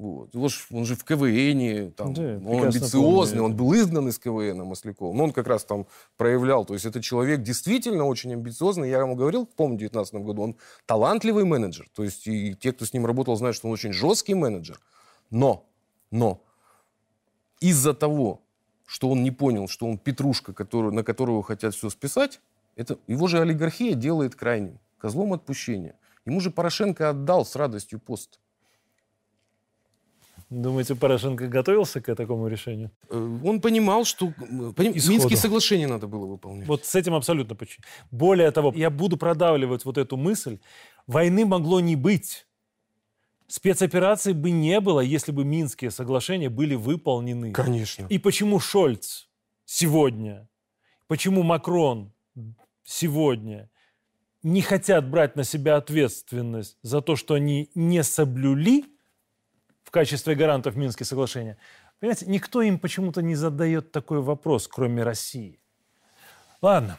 [0.01, 0.35] Вот.
[0.35, 3.53] Его ж, он же в КВН, там, да, он амбициозный, помню.
[3.53, 5.15] он был изгнан из КВН Масляков.
[5.15, 5.87] Но он как раз там
[6.17, 6.65] проявлял.
[6.65, 8.89] То есть это человек действительно очень амбициозный.
[8.89, 11.87] Я ему говорил, помню, в 2019 году, он талантливый менеджер.
[11.95, 14.81] То есть и те, кто с ним работал, знают, что он очень жесткий менеджер.
[15.29, 15.69] Но,
[16.11, 16.43] но
[17.61, 18.41] из-за того,
[18.87, 22.41] что он не понял, что он петрушка, который, на которого хотят все списать,
[22.75, 25.99] это, его же олигархия делает крайним, козлом отпущения.
[26.25, 28.41] Ему же Порошенко отдал с радостью пост.
[30.51, 32.91] Думаете, Порошенко готовился к такому решению?
[33.09, 34.33] Э, он понимал, что
[34.77, 36.67] поним, Минские соглашения надо было выполнять.
[36.67, 37.81] Вот с этим абсолютно почти.
[38.11, 40.59] Более того, я буду продавливать вот эту мысль.
[41.07, 42.49] Войны могло не быть.
[43.47, 47.53] Спецоперации бы не было, если бы Минские соглашения были выполнены.
[47.53, 48.07] Конечно.
[48.09, 49.29] И почему Шольц
[49.65, 50.49] сегодня,
[51.07, 52.13] почему Макрон
[52.83, 53.71] сегодня
[54.43, 58.85] не хотят брать на себя ответственность за то, что они не соблюли
[59.91, 61.57] в качестве гарантов Минских соглашения.
[61.99, 65.59] Понимаете, никто им почему-то не задает такой вопрос, кроме России.
[66.63, 66.97] Ладно.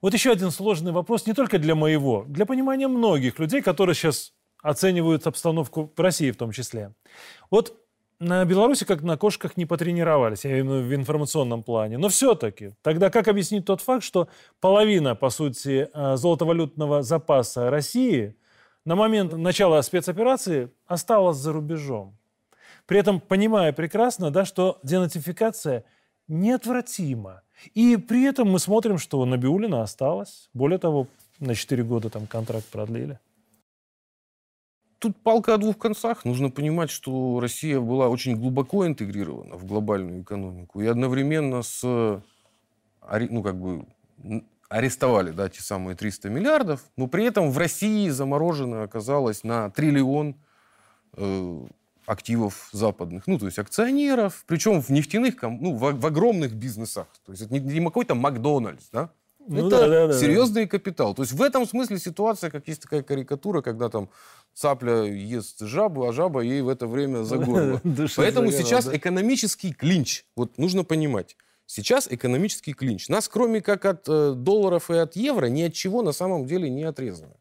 [0.00, 4.32] Вот еще один сложный вопрос не только для моего, для понимания многих людей, которые сейчас
[4.62, 6.94] оценивают обстановку в России в том числе.
[7.50, 7.76] Вот
[8.20, 11.98] на Беларуси как на кошках не потренировались, я имею в виду в информационном плане.
[11.98, 14.28] Но все-таки, тогда как объяснить тот факт, что
[14.60, 18.36] половина, по сути, э, золотовалютного запаса России
[18.84, 22.19] на момент начала спецоперации осталась за рубежом?
[22.90, 25.84] При этом понимая прекрасно, да, что денатификация
[26.26, 27.42] неотвратима.
[27.72, 30.50] И при этом мы смотрим, что Набиулина осталась.
[30.54, 31.06] Более того,
[31.38, 33.20] на 4 года там контракт продлили.
[34.98, 36.24] Тут палка о двух концах.
[36.24, 40.80] Нужно понимать, что Россия была очень глубоко интегрирована в глобальную экономику.
[40.80, 41.84] И одновременно с...
[41.84, 43.86] Ну, как бы
[44.68, 50.34] арестовали да, те самые 300 миллиардов, но при этом в России заморожено оказалось на триллион
[51.16, 51.66] э,
[52.10, 57.06] активов западных, ну, то есть акционеров, причем в нефтяных, ну, в, в огромных бизнесах.
[57.24, 59.10] То есть это не, не какой-то Макдональдс, да?
[59.46, 60.70] Ну, это да, да, серьезный да.
[60.70, 61.14] капитал.
[61.14, 64.10] То есть в этом смысле ситуация, как есть такая карикатура, когда там
[64.54, 67.80] цапля ест жабу, а жаба ей в это время за горло.
[68.16, 70.24] Поэтому сейчас экономический клинч.
[70.34, 71.36] Вот нужно понимать.
[71.66, 73.08] Сейчас экономический клинч.
[73.08, 76.68] Нас, кроме как от э, долларов и от евро, ни от чего на самом деле
[76.68, 77.36] не отрезано.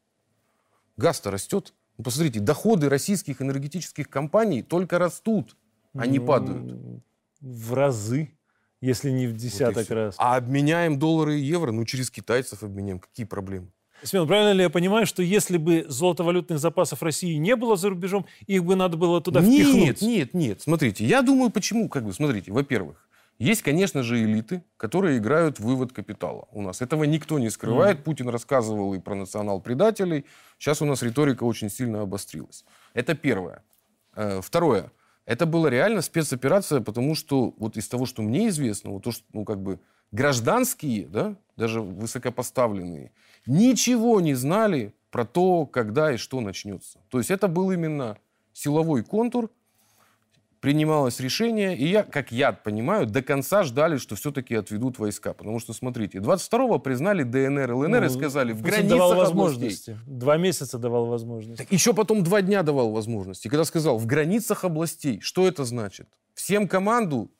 [0.96, 1.74] Газ-то растет.
[2.00, 5.58] Ну, посмотрите, доходы российских энергетических компаний только растут,
[5.94, 7.04] а не ну, падают.
[7.42, 8.32] В разы,
[8.80, 10.16] если не в десяток вот раз.
[10.18, 13.00] А обменяем доллары и евро, ну через китайцев обменяем.
[13.00, 13.68] Какие проблемы?
[14.02, 18.26] Семен, правильно ли я понимаю, что если бы золотовалютных запасов России не было за рубежом,
[18.48, 19.84] их бы надо было туда нет, впихнуть?
[19.84, 20.62] Нет, нет, нет.
[20.62, 23.09] Смотрите, я думаю, почему, как бы, смотрите, во-первых,
[23.40, 26.82] Есть, конечно же, элиты, которые играют в вывод капитала у нас.
[26.82, 28.00] Этого никто не скрывает.
[28.00, 28.04] Mm.
[28.04, 30.26] Путин рассказывал и про национал-предателей.
[30.58, 32.66] Сейчас у нас риторика очень сильно обострилась.
[32.94, 33.64] Это первое.
[34.14, 34.92] Э, второе.
[35.26, 39.24] Это была реально спецоперация, потому что вот из того, что мне известно, вот то, что,
[39.32, 39.80] ну, как бы
[40.12, 43.14] гражданские, да, даже высокопоставленные,
[43.46, 47.00] ничего не знали про то, когда и что начнется.
[47.10, 48.18] То есть это был именно
[48.52, 49.50] силовой контур,
[50.60, 55.34] принималось решение, и я, как я понимаю, до конца ждали, что все-таки отведут войска.
[55.34, 59.92] Потому что, смотрите, 22-го признали ДНР, ЛНР ну, и сказали, в границах давал возможности.
[59.92, 60.14] Областей.
[60.20, 61.64] Два месяца давал возможности.
[61.64, 63.48] Так еще потом два дня давал возможности.
[63.48, 66.08] Когда сказал, в границах областей, что это значит?
[66.34, 67.32] Всем команду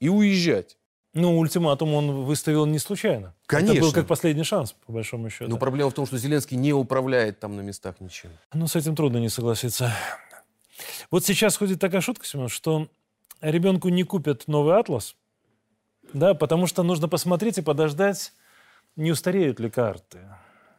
[0.00, 0.76] и уезжать.
[1.14, 3.34] Ну, ультиматум он выставил не случайно.
[3.46, 3.72] Конечно.
[3.72, 5.48] Это был как последний шанс, по большому счету.
[5.48, 8.30] Но проблема в том, что Зеленский не управляет там на местах ничем.
[8.52, 9.92] Ну, с этим трудно не согласиться.
[11.10, 12.88] Вот сейчас ходит такая шутка, Семен, что
[13.40, 15.16] ребенку не купят новый атлас,
[16.12, 18.32] да, потому что нужно посмотреть и подождать,
[18.96, 20.20] не устареют ли карты.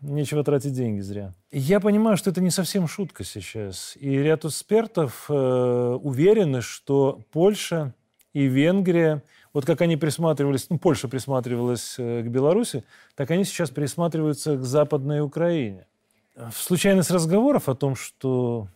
[0.02, 1.34] Нечего тратить деньги зря.
[1.52, 3.98] Я понимаю, что это не совсем шутка сейчас.
[4.00, 7.94] И ряд экспертов э, уверены, что Польша
[8.34, 12.84] и Венгрия, вот как они присматривались, ну, Польша присматривалась э, к Беларуси,
[13.16, 15.88] так они сейчас присматриваются к Западной Украине.
[16.36, 18.68] В случайность разговоров о том, что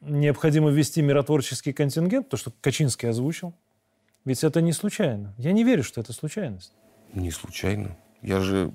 [0.00, 3.54] необходимо ввести миротворческий контингент, то, что Качинский озвучил.
[4.24, 5.34] Ведь это не случайно.
[5.38, 6.72] Я не верю, что это случайность.
[7.14, 7.96] Не случайно.
[8.22, 8.72] Я же,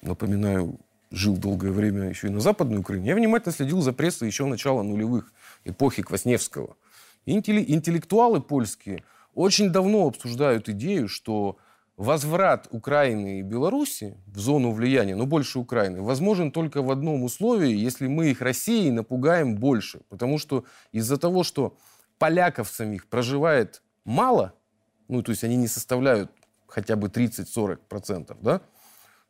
[0.00, 0.78] напоминаю,
[1.10, 3.08] жил долгое время еще и на Западной Украине.
[3.08, 5.32] Я внимательно следил за прессой еще начала нулевых,
[5.64, 6.76] эпохи Квасневского.
[7.26, 9.04] Интеллектуалы польские
[9.34, 11.56] очень давно обсуждают идею, что
[11.96, 17.74] возврат Украины и Беларуси в зону влияния, но больше Украины, возможен только в одном условии,
[17.74, 20.00] если мы их Россией напугаем больше.
[20.08, 21.76] Потому что из-за того, что
[22.18, 24.54] поляков самих проживает мало,
[25.08, 26.30] ну, то есть они не составляют
[26.66, 28.62] хотя бы 30-40%, да,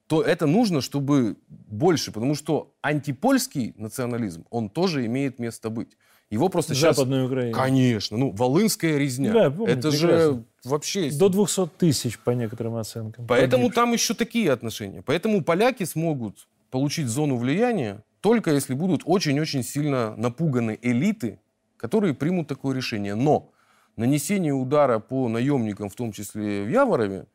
[0.07, 5.97] то это нужно, чтобы больше, потому что антипольский национализм, он тоже имеет место быть.
[6.33, 6.97] Его просто сейчас...
[6.97, 7.53] Западной Украине.
[7.53, 8.17] Конечно.
[8.17, 9.33] Ну, Волынская резня.
[9.35, 10.09] Да, помню, это прекрасно.
[10.09, 11.11] же вообще...
[11.11, 13.27] До 200 тысяч, по некоторым оценкам.
[13.27, 13.75] Поэтому погибших.
[13.75, 15.03] там еще такие отношения.
[15.03, 21.39] Поэтому поляки смогут получить зону влияния только если будут очень-очень сильно напуганы элиты,
[21.77, 23.15] которые примут такое решение.
[23.15, 23.51] Но
[23.97, 27.27] нанесение удара по наемникам, в том числе в Яворове,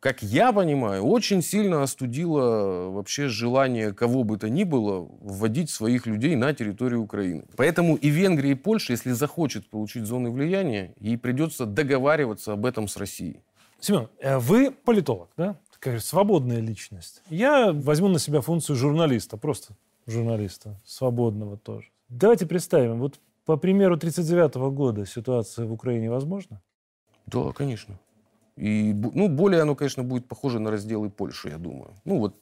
[0.00, 6.06] как я понимаю, очень сильно остудило вообще желание кого бы то ни было вводить своих
[6.06, 7.44] людей на территорию Украины.
[7.56, 12.86] Поэтому и Венгрия, и Польша, если захочет получить зоны влияния, ей придется договариваться об этом
[12.86, 13.42] с Россией.
[13.80, 15.56] Семен, э, вы политолог, да?
[15.72, 17.22] Такая свободная личность.
[17.28, 19.74] Я возьму на себя функцию журналиста, просто
[20.06, 21.88] журналиста, свободного тоже.
[22.08, 26.60] Давайте представим, вот по примеру 1939 года ситуация в Украине возможна?
[27.26, 27.98] Да, конечно.
[28.58, 31.94] И, ну, более оно, конечно, будет похоже на разделы Польши, я думаю.
[32.04, 32.34] Ну, вот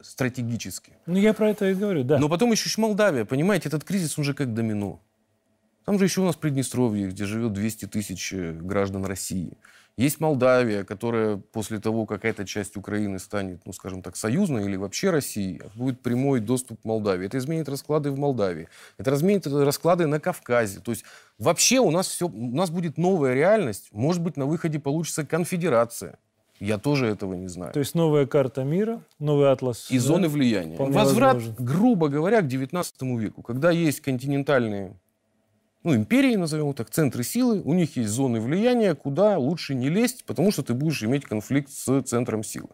[0.00, 0.92] стратегически.
[1.06, 2.18] Ну, я про это и говорю, да.
[2.18, 5.00] Но потом еще Молдавия, понимаете, этот кризис, он же как домино.
[5.88, 9.54] Там же еще у нас Приднестровье, где живет 200 тысяч э, граждан России.
[9.96, 14.76] Есть Молдавия, которая после того, как эта часть Украины станет, ну, скажем так, союзной или
[14.76, 17.24] вообще Россией, будет прямой доступ к Молдавии.
[17.24, 18.68] Это изменит расклады в Молдавии.
[18.98, 20.80] Это изменит расклады на Кавказе.
[20.80, 21.04] То есть
[21.38, 23.88] вообще у нас, все, у нас будет новая реальность.
[23.90, 26.18] Может быть, на выходе получится конфедерация.
[26.60, 27.72] Я тоже этого не знаю.
[27.72, 29.90] То есть новая карта мира, новый атлас.
[29.90, 30.04] И да?
[30.04, 30.76] зоны влияния.
[30.76, 31.54] Возврат, возможен.
[31.58, 34.94] грубо говоря, к 19 веку, когда есть континентальные
[35.84, 40.24] ну, империи, назовем так, центры силы, у них есть зоны влияния, куда лучше не лезть,
[40.24, 42.70] потому что ты будешь иметь конфликт с центром силы.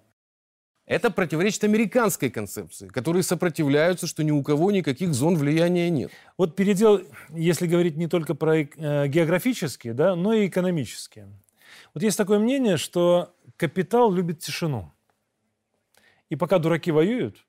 [0.86, 6.10] Это противоречит американской концепции, которые сопротивляются, что ни у кого никаких зон влияния нет.
[6.36, 7.00] Вот передел,
[7.30, 8.66] если говорить не только про э,
[9.08, 11.28] географические, да, но и экономические.
[11.94, 14.92] Вот есть такое мнение, что капитал любит тишину.
[16.28, 17.46] И пока дураки воюют,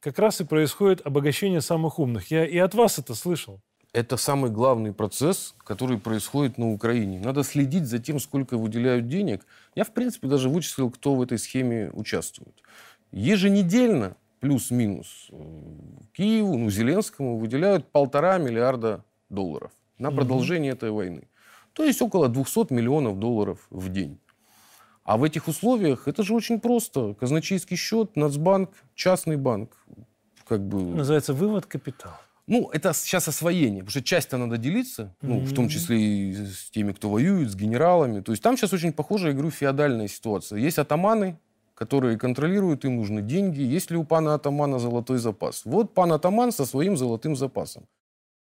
[0.00, 2.30] как раз и происходит обогащение самых умных.
[2.30, 3.60] Я и от вас это слышал
[3.92, 7.20] это самый главный процесс, который происходит на Украине.
[7.20, 9.46] Надо следить за тем, сколько выделяют денег.
[9.74, 12.54] Я, в принципе, даже вычислил, кто в этой схеме участвует.
[13.12, 15.34] Еженедельно, плюс-минус, э,
[16.12, 20.76] Киеву, ну, Зеленскому выделяют полтора миллиарда долларов на продолжение mm-hmm.
[20.76, 21.28] этой войны.
[21.72, 24.18] То есть около 200 миллионов долларов в день.
[25.04, 27.14] А в этих условиях это же очень просто.
[27.14, 29.76] Казначейский счет, Нацбанк, частный банк.
[30.46, 30.82] Как бы...
[30.82, 32.20] Называется вывод капитала.
[32.48, 35.44] Ну, это сейчас освоение, потому что часть-то надо делиться, ну, mm-hmm.
[35.44, 38.20] в том числе и с теми, кто воюет, с генералами.
[38.20, 40.58] То есть там сейчас очень похожая, я говорю, феодальная ситуация.
[40.58, 41.38] Есть атаманы,
[41.74, 43.60] которые контролируют, им нужны деньги.
[43.60, 45.66] Есть ли у пана атамана золотой запас?
[45.66, 47.86] Вот пан атаман со своим золотым запасом.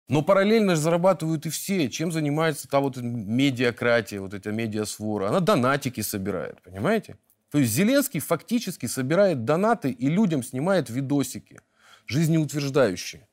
[0.08, 1.88] Но параллельно же зарабатывают и все.
[1.88, 5.28] Чем занимается та вот медиакратия, вот эта медиасвора?
[5.28, 7.16] Она донатики собирает, понимаете?
[7.50, 11.60] То есть Зеленский фактически собирает донаты и людям снимает видосики,
[12.06, 13.26] жизнеутверждающие.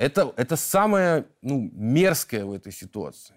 [0.00, 3.34] Это, это самое ну, мерзкое в этой ситуации.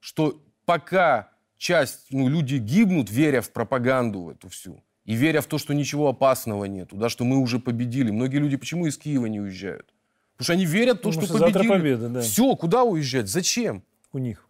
[0.00, 5.56] Что пока часть, ну, люди гибнут, веря в пропаганду эту всю, и веря в то,
[5.56, 8.10] что ничего опасного нету, да, что мы уже победили.
[8.10, 9.94] Многие люди почему из Киева не уезжают?
[10.36, 11.68] Потому что они верят в то, Потому что, что победили.
[11.68, 12.20] победа, да.
[12.20, 13.28] Все, куда уезжать?
[13.28, 13.82] Зачем?
[14.12, 14.46] У них.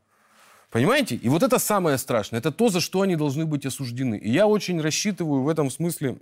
[0.72, 1.14] Понимаете?
[1.14, 2.40] И вот это самое страшное.
[2.40, 4.16] Это то, за что они должны быть осуждены.
[4.16, 6.16] И я очень рассчитываю в этом смысле,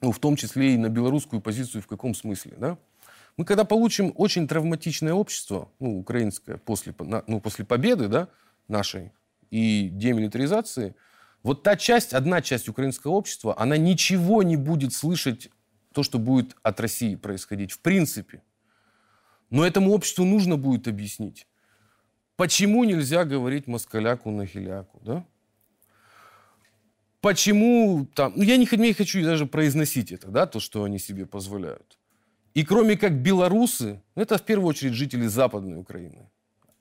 [0.00, 2.78] ну, в том числе и на белорусскую позицию, в каком смысле, да?
[3.40, 6.94] Мы когда получим очень травматичное общество, ну, украинское, после,
[7.26, 8.28] ну, после победы, да,
[8.68, 9.12] нашей
[9.50, 10.94] и демилитаризации,
[11.42, 15.48] вот та часть, одна часть украинского общества, она ничего не будет слышать
[15.94, 18.42] то, что будет от России происходить, в принципе.
[19.48, 21.46] Но этому обществу нужно будет объяснить,
[22.36, 25.24] почему нельзя говорить москаляку на хиляку, да?
[27.22, 28.34] Почему там...
[28.36, 31.96] Ну, я не, не хочу даже произносить это, да, то, что они себе позволяют.
[32.54, 36.28] И кроме как белорусы, это в первую очередь жители Западной Украины,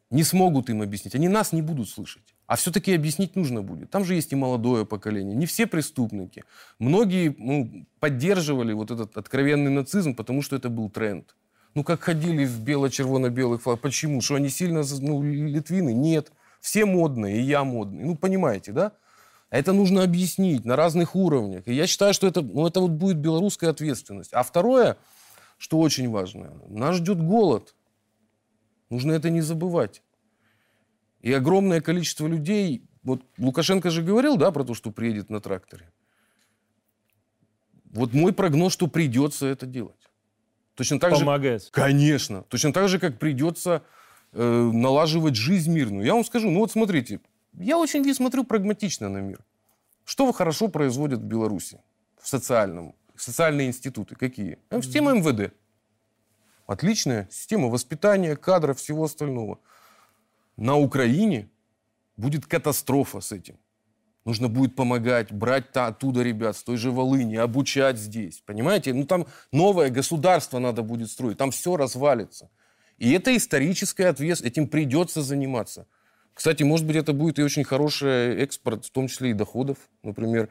[0.10, 1.16] не смогут им объяснить.
[1.16, 2.34] Они нас не будут слышать.
[2.48, 3.92] А все-таки объяснить нужно будет.
[3.92, 5.36] Там же есть и молодое поколение.
[5.36, 6.44] Не все преступники.
[6.80, 11.36] Многие ну, поддерживали вот этот откровенный нацизм, потому что это был тренд.
[11.76, 13.82] Ну, как ходили в бело-червоно-белых флагах.
[13.82, 14.22] Почему?
[14.22, 15.94] Что они сильно, ну, литвины?
[15.94, 16.32] Нет.
[16.60, 18.04] Все модные, и я модный.
[18.04, 18.94] Ну, понимаете, да?
[19.52, 21.68] Это нужно объяснить на разных уровнях.
[21.68, 24.34] И я считаю, что это, ну, это вот будет белорусская ответственность.
[24.34, 24.98] А второе,
[25.60, 27.76] что очень важно, нас ждет голод.
[28.90, 30.02] Нужно это не забывать.
[31.22, 32.82] И огромное количество людей...
[33.04, 35.92] Вот Лукашенко же говорил, да, про то, что приедет на тракторе.
[37.86, 40.10] Вот мой прогноз, что придется это делать.
[40.76, 41.64] Точно так Помогает.
[41.64, 41.72] же...
[41.72, 42.44] Конечно.
[42.44, 43.84] Точно так же, как придется
[44.32, 46.06] э, налаживать жизнь мирную.
[46.06, 47.20] Я вам скажу, ну вот смотрите,
[47.54, 49.44] я очень смотрю прагматично на мир.
[50.06, 51.82] Что хорошо производят в Беларуси
[52.22, 52.96] в социальном?
[53.20, 54.58] Социальные институты какие?
[54.72, 55.54] Система МВД.
[56.66, 59.60] Отличная система воспитания, кадров, всего остального.
[60.56, 61.50] На Украине
[62.16, 63.58] будет катастрофа с этим.
[64.26, 68.42] Нужно будет помогать, брать та, оттуда ребят, с той же Волыни, обучать здесь.
[68.46, 68.94] Понимаете?
[68.94, 71.38] Ну там новое государство надо будет строить.
[71.38, 72.50] Там все развалится.
[72.98, 74.54] И это историческая ответственность.
[74.54, 75.88] Этим придется заниматься.
[76.34, 79.78] Кстати, может быть, это будет и очень хороший экспорт, в том числе и доходов.
[80.04, 80.50] Например,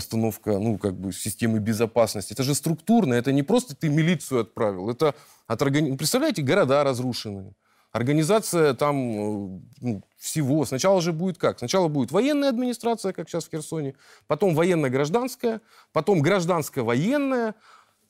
[0.00, 2.32] постановка, ну, как бы, системы безопасности.
[2.32, 4.88] Это же структурно, это не просто ты милицию отправил.
[4.88, 5.14] Это
[5.46, 5.94] от органи...
[5.94, 7.52] Представляете, города разрушенные.
[7.92, 10.64] Организация там э, ну, всего.
[10.64, 11.58] Сначала же будет как?
[11.58, 13.94] Сначала будет военная администрация, как сейчас в Херсоне,
[14.26, 15.60] потом военно-гражданская,
[15.92, 17.54] потом гражданско-военная,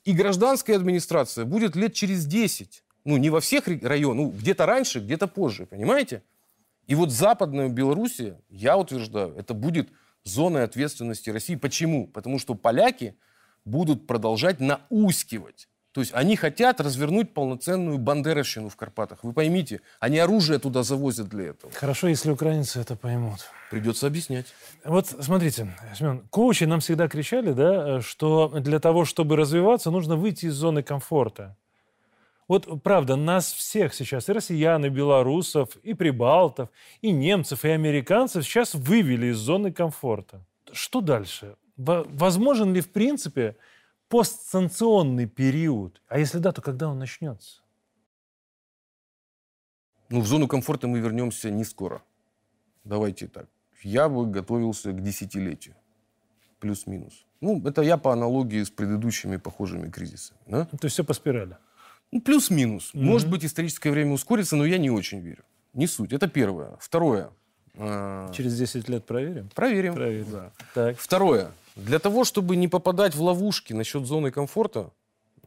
[0.05, 2.83] и гражданская администрация будет лет через 10.
[3.03, 6.23] Ну, не во всех районах, ну, где-то раньше, где-то позже, понимаете?
[6.87, 9.89] И вот Западная Белоруссия, я утверждаю, это будет
[10.23, 11.55] зоной ответственности России.
[11.55, 12.07] Почему?
[12.07, 13.15] Потому что поляки
[13.65, 19.23] будут продолжать наускивать то есть они хотят развернуть полноценную бандеровщину в Карпатах.
[19.23, 21.73] Вы поймите, они оружие туда завозят для этого.
[21.73, 23.41] Хорошо, если украинцы это поймут.
[23.69, 24.45] Придется объяснять.
[24.85, 30.45] Вот смотрите, Семен, коучи нам всегда кричали, да, что для того, чтобы развиваться, нужно выйти
[30.45, 31.57] из зоны комфорта.
[32.51, 36.67] Вот правда, нас всех сейчас, и россиян, и белорусов, и прибалтов,
[37.01, 40.45] и немцев, и американцев сейчас вывели из зоны комфорта.
[40.73, 41.55] Что дальше?
[41.77, 43.55] Возможен ли в принципе
[44.09, 46.01] постсанкционный период?
[46.09, 47.61] А если да, то когда он начнется?
[50.09, 52.01] Ну, в зону комфорта мы вернемся не скоро.
[52.83, 53.47] Давайте так.
[53.81, 55.75] Я бы готовился к десятилетию.
[56.59, 57.25] Плюс-минус.
[57.39, 60.39] Ну, это я по аналогии с предыдущими похожими кризисами.
[60.47, 60.65] Да?
[60.65, 61.55] То есть все по спирали?
[62.11, 62.91] Ну, плюс-минус.
[62.93, 63.03] Mm-hmm.
[63.03, 65.43] Может быть, историческое время ускорится, но я не очень верю.
[65.73, 66.13] Не суть.
[66.13, 66.77] Это первое.
[66.79, 67.29] Второе.
[67.77, 69.49] А, Через 10 лет проверим?
[69.55, 69.93] Проверим.
[69.93, 70.31] Проверим.
[70.31, 70.51] Да.
[70.73, 70.99] Так.
[70.99, 71.51] Второе.
[71.75, 74.91] Для того, чтобы не попадать в ловушки насчет зоны комфорта,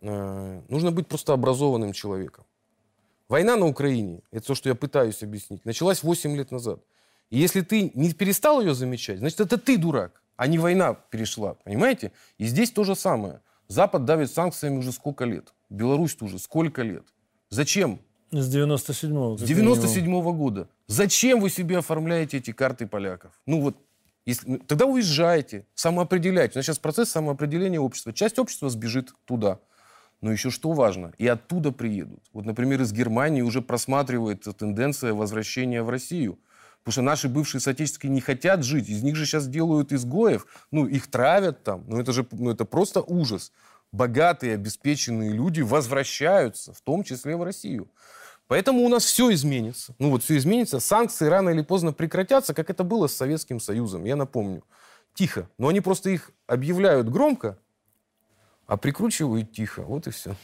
[0.01, 2.45] э, нужно быть просто образованным человеком.
[3.29, 6.81] Война на Украине, это то, что я пытаюсь объяснить, началась 8 лет назад.
[7.31, 11.55] И если ты не перестал ее замечать, значит, это ты дурак, а не война перешла,
[11.65, 12.13] понимаете?
[12.39, 13.41] И здесь то же самое.
[13.69, 15.53] Запад давит санкциями уже сколько лет?
[15.75, 17.05] Беларусь тоже сколько лет?
[17.51, 18.01] Зачем?
[18.31, 19.37] С 97-го.
[19.37, 20.69] С 97-го года.
[20.87, 23.33] Зачем вы себе оформляете эти карты поляков?
[23.47, 23.77] Ну вот
[24.27, 26.55] если, ну, тогда уезжайте, самоопределяйте.
[26.55, 28.13] У нас сейчас процесс самоопределения общества.
[28.13, 29.61] Часть общества сбежит туда.
[30.21, 32.21] Но еще что важно, и оттуда приедут.
[32.33, 36.39] Вот, например, из Германии уже просматривается тенденция возвращения в Россию.
[36.83, 38.89] Потому что наши бывшие соотечественники не хотят жить.
[38.89, 40.47] Из них же сейчас делают изгоев.
[40.71, 41.85] Ну, их травят там.
[41.87, 43.53] Ну, это же ну, это просто ужас.
[43.95, 47.89] Богатые, обеспеченные люди возвращаются, в том числе в Россию.
[48.49, 49.95] Поэтому у нас все изменится.
[50.01, 50.81] Ну вот все изменится.
[50.81, 54.65] Санкции рано или поздно прекратятся, как это было с Советским Союзом, я напомню.
[55.15, 55.49] Тихо.
[55.59, 57.57] Но они просто их объявляют громко,
[58.67, 59.83] а прикручивают тихо.
[59.83, 60.35] Вот и все.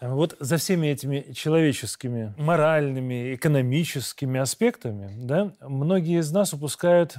[0.00, 7.16] Вот за всеми этими человеческими, моральными, экономическими аспектами, да, многие из нас упускают,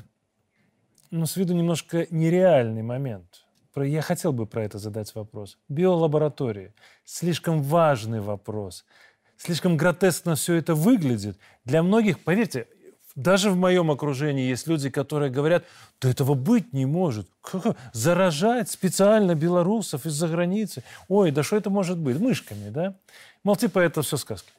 [1.12, 3.47] ну, с виду немножко нереальный момент.
[3.76, 5.58] Я хотел бы про это задать вопрос.
[5.70, 6.74] Биолаборатории.
[7.06, 8.86] Слишком важный вопрос.
[9.38, 11.38] Слишком гротескно все это выглядит.
[11.64, 12.68] Для многих, поверьте,
[13.16, 15.66] даже в моем окружении есть люди, которые говорят,
[16.00, 17.28] да этого быть не может.
[17.92, 20.84] Заражать специально белорусов из-за границы.
[21.08, 22.20] Ой, да что это может быть?
[22.20, 22.96] Мышками, да?
[23.44, 24.52] Мол, типа это все сказки.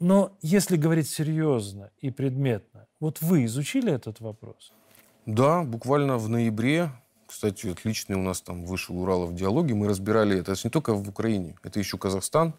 [0.00, 4.72] Но если говорить серьезно и предметно, вот вы изучили этот вопрос?
[5.26, 6.90] Да, буквально в ноябре,
[7.32, 10.52] кстати, отличный у нас там вышел Уралов диалоги, мы разбирали это.
[10.52, 12.52] Это не только в Украине, это еще Казахстан,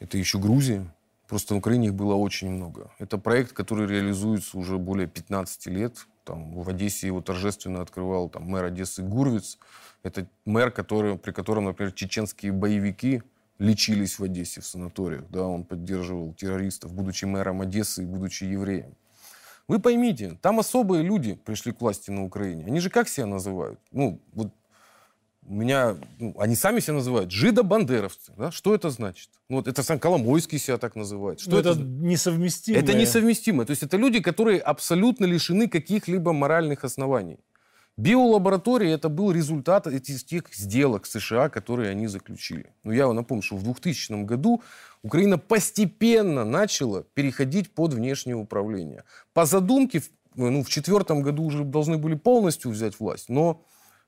[0.00, 0.92] это еще Грузия.
[1.28, 2.90] Просто на Украине их было очень много.
[2.98, 6.08] Это проект, который реализуется уже более 15 лет.
[6.24, 9.58] Там, в Одессе его торжественно открывал там, мэр Одессы Гурвиц.
[10.02, 13.22] Это мэр, который, при котором, например, чеченские боевики
[13.60, 15.30] лечились в Одессе в санаториях.
[15.30, 18.96] Да, он поддерживал террористов, будучи мэром Одессы и будучи евреем.
[19.72, 22.66] Вы поймите, там особые люди пришли к власти на Украине.
[22.66, 23.80] Они же как себя называют?
[23.90, 24.52] Ну, вот
[25.40, 28.34] меня, ну, они сами себя называют жидо-бандеровцы.
[28.36, 28.50] Да?
[28.52, 29.30] Что это значит?
[29.48, 31.40] Ну, вот это сам Коломойский себя так называет.
[31.40, 32.78] Что Но это, это несовместимо.
[32.78, 33.64] Это несовместимо.
[33.64, 37.38] То есть это люди, которые абсолютно лишены каких-либо моральных оснований.
[37.98, 42.72] Биолаборатории это был результат этих тех сделок США, которые они заключили.
[42.84, 44.62] Но я напомню, что в 2000 году
[45.02, 49.04] Украина постепенно начала переходить под внешнее управление.
[49.34, 50.02] По задумке,
[50.34, 53.62] ну, в четвертом году уже должны были полностью взять власть, но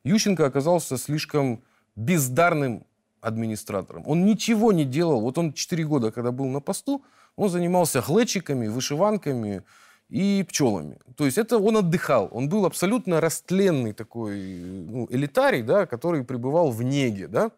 [0.04, 1.62] Ющенко оказался слишком
[1.94, 2.86] бездарным
[3.20, 4.04] администратором.
[4.06, 5.20] Он ничего не делал.
[5.20, 7.04] Вот он 4 года, когда был на посту,
[7.36, 9.62] он занимался глечиками, вышиванками
[10.08, 10.98] и пчелами.
[11.16, 12.28] То есть это он отдыхал.
[12.32, 17.28] Он был абсолютно растленный такой ну, элитарий, да, который пребывал в неге.
[17.28, 17.50] Да?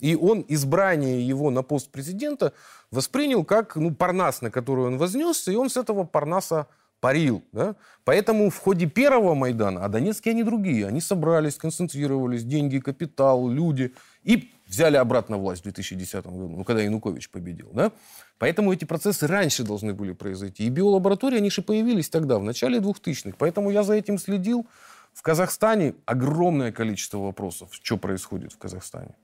[0.00, 2.52] И он избрание его на пост президента
[2.90, 6.66] воспринял как ну, парнас, на который он вознесся, и он с этого парнаса
[7.00, 7.42] парил.
[7.52, 7.76] Да?
[8.04, 13.94] Поэтому в ходе первого Майдана, а донецкие они другие, они собрались, концентрировались, деньги, капитал, люди,
[14.22, 17.70] и взяли обратно власть в 2010 году, ну, когда Янукович победил.
[17.72, 17.92] Да?
[18.38, 20.64] Поэтому эти процессы раньше должны были произойти.
[20.64, 23.36] И биолаборатории, они же появились тогда, в начале 2000-х.
[23.38, 24.66] Поэтому я за этим следил.
[25.12, 29.14] В Казахстане огромное количество вопросов, что происходит в Казахстане.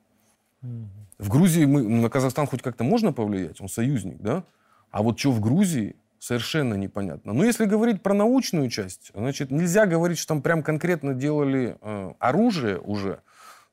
[1.19, 4.45] В Грузии мы, на Казахстан хоть как-то можно повлиять, он союзник, да?
[4.91, 7.33] А вот что в Грузии, совершенно непонятно.
[7.33, 12.13] Но если говорить про научную часть, значит, нельзя говорить, что там прям конкретно делали э,
[12.19, 13.21] оружие уже.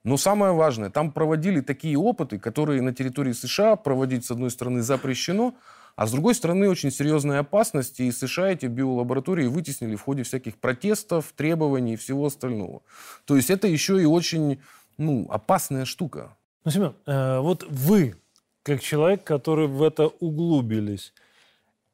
[0.04, 4.82] Но самое важное, там проводили такие опыты, которые на территории США проводить, с одной стороны,
[4.82, 5.56] запрещено,
[5.96, 10.58] а с другой стороны, очень серьезная опасность, и США эти биолаборатории вытеснили в ходе всяких
[10.58, 12.82] протестов, требований и всего остального.
[13.26, 14.60] То есть это еще и очень
[14.98, 16.36] ну, опасная штука.
[16.66, 18.16] Ну, Семен, э, вот вы,
[18.64, 21.14] как человек, который в это углубились,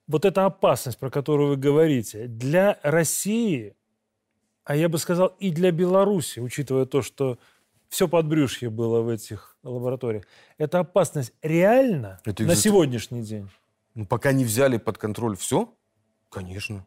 [0.10, 3.76] вот эта опасность, про которую вы говорите, для России,
[4.64, 7.38] а я бы сказал и для Беларуси, учитывая то, что
[7.89, 10.26] все подбрюшье было в этих лабораториях,
[10.57, 13.49] эта опасность реальна это на сегодняшний день?
[13.93, 15.72] Ну, пока не взяли под контроль все,
[16.30, 16.86] конечно.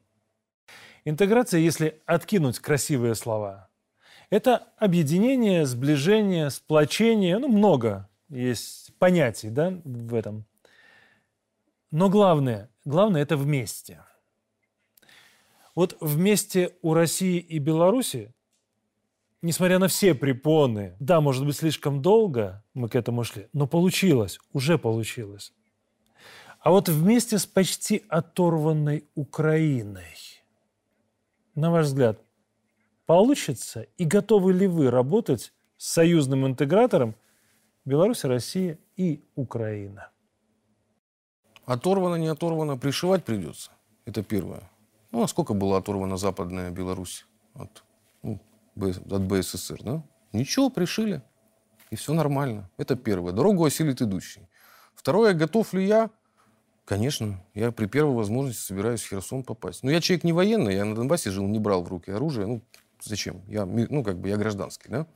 [1.05, 3.68] Интеграция, если откинуть красивые слова,
[4.31, 10.45] это объединение, сближение, сплочение, ну, много есть понятий да, в этом.
[11.93, 14.05] Но главное, главное это вместе.
[15.74, 18.35] Вот вместе у России и Беларуси,
[19.41, 24.39] несмотря на все препоны, да, может быть, слишком долго мы к этому шли, но получилось,
[24.53, 25.53] уже получилось.
[26.61, 30.16] А вот вместе с почти оторванной Украиной,
[31.55, 32.20] на ваш взгляд,
[33.07, 33.87] получится?
[33.99, 37.16] И готовы ли вы работать с союзным интегратором
[37.85, 40.11] Беларусь, Россия и Украина?
[41.65, 43.71] Оторвано, не оторвано, пришивать придется.
[44.05, 44.69] Это первое.
[45.13, 47.85] Ну, а сколько было оторвана Западная Беларусь от,
[48.23, 48.41] ну,
[48.77, 50.03] от БССР, да?
[50.33, 51.23] Ничего, пришили.
[51.91, 52.71] И все нормально.
[52.79, 53.33] Это первое.
[53.33, 54.49] Дорогу осилит идущий.
[54.95, 56.11] Второе, готов ли я?
[56.85, 57.45] Конечно.
[57.55, 59.83] Я при первой возможности собираюсь в Херсон попасть.
[59.83, 62.47] Но я человек не военный, я на Донбассе жил, не брал в руки оружие.
[62.47, 62.63] Ну,
[63.03, 63.43] зачем?
[63.47, 65.07] Я, ну, как бы, я гражданский, да?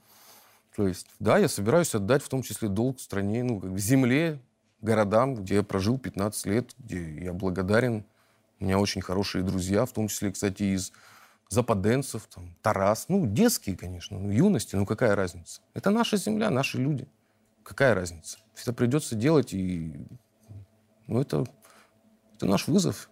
[0.76, 4.38] То есть, да, я собираюсь отдать в том числе долг стране, ну, как бы земле,
[4.86, 8.06] городам, где я прожил 15 лет, где я благодарен.
[8.58, 10.92] У меня очень хорошие друзья, в том числе, кстати, из
[11.50, 13.06] западенцев, там, Тарас.
[13.08, 15.60] Ну, детские, конечно, ну, юности, ну какая разница?
[15.74, 17.06] Это наша земля, наши люди.
[17.62, 18.38] Какая разница?
[18.62, 19.92] Это придется делать, и
[21.06, 21.44] Ну, это,
[22.34, 23.10] это наш вызов.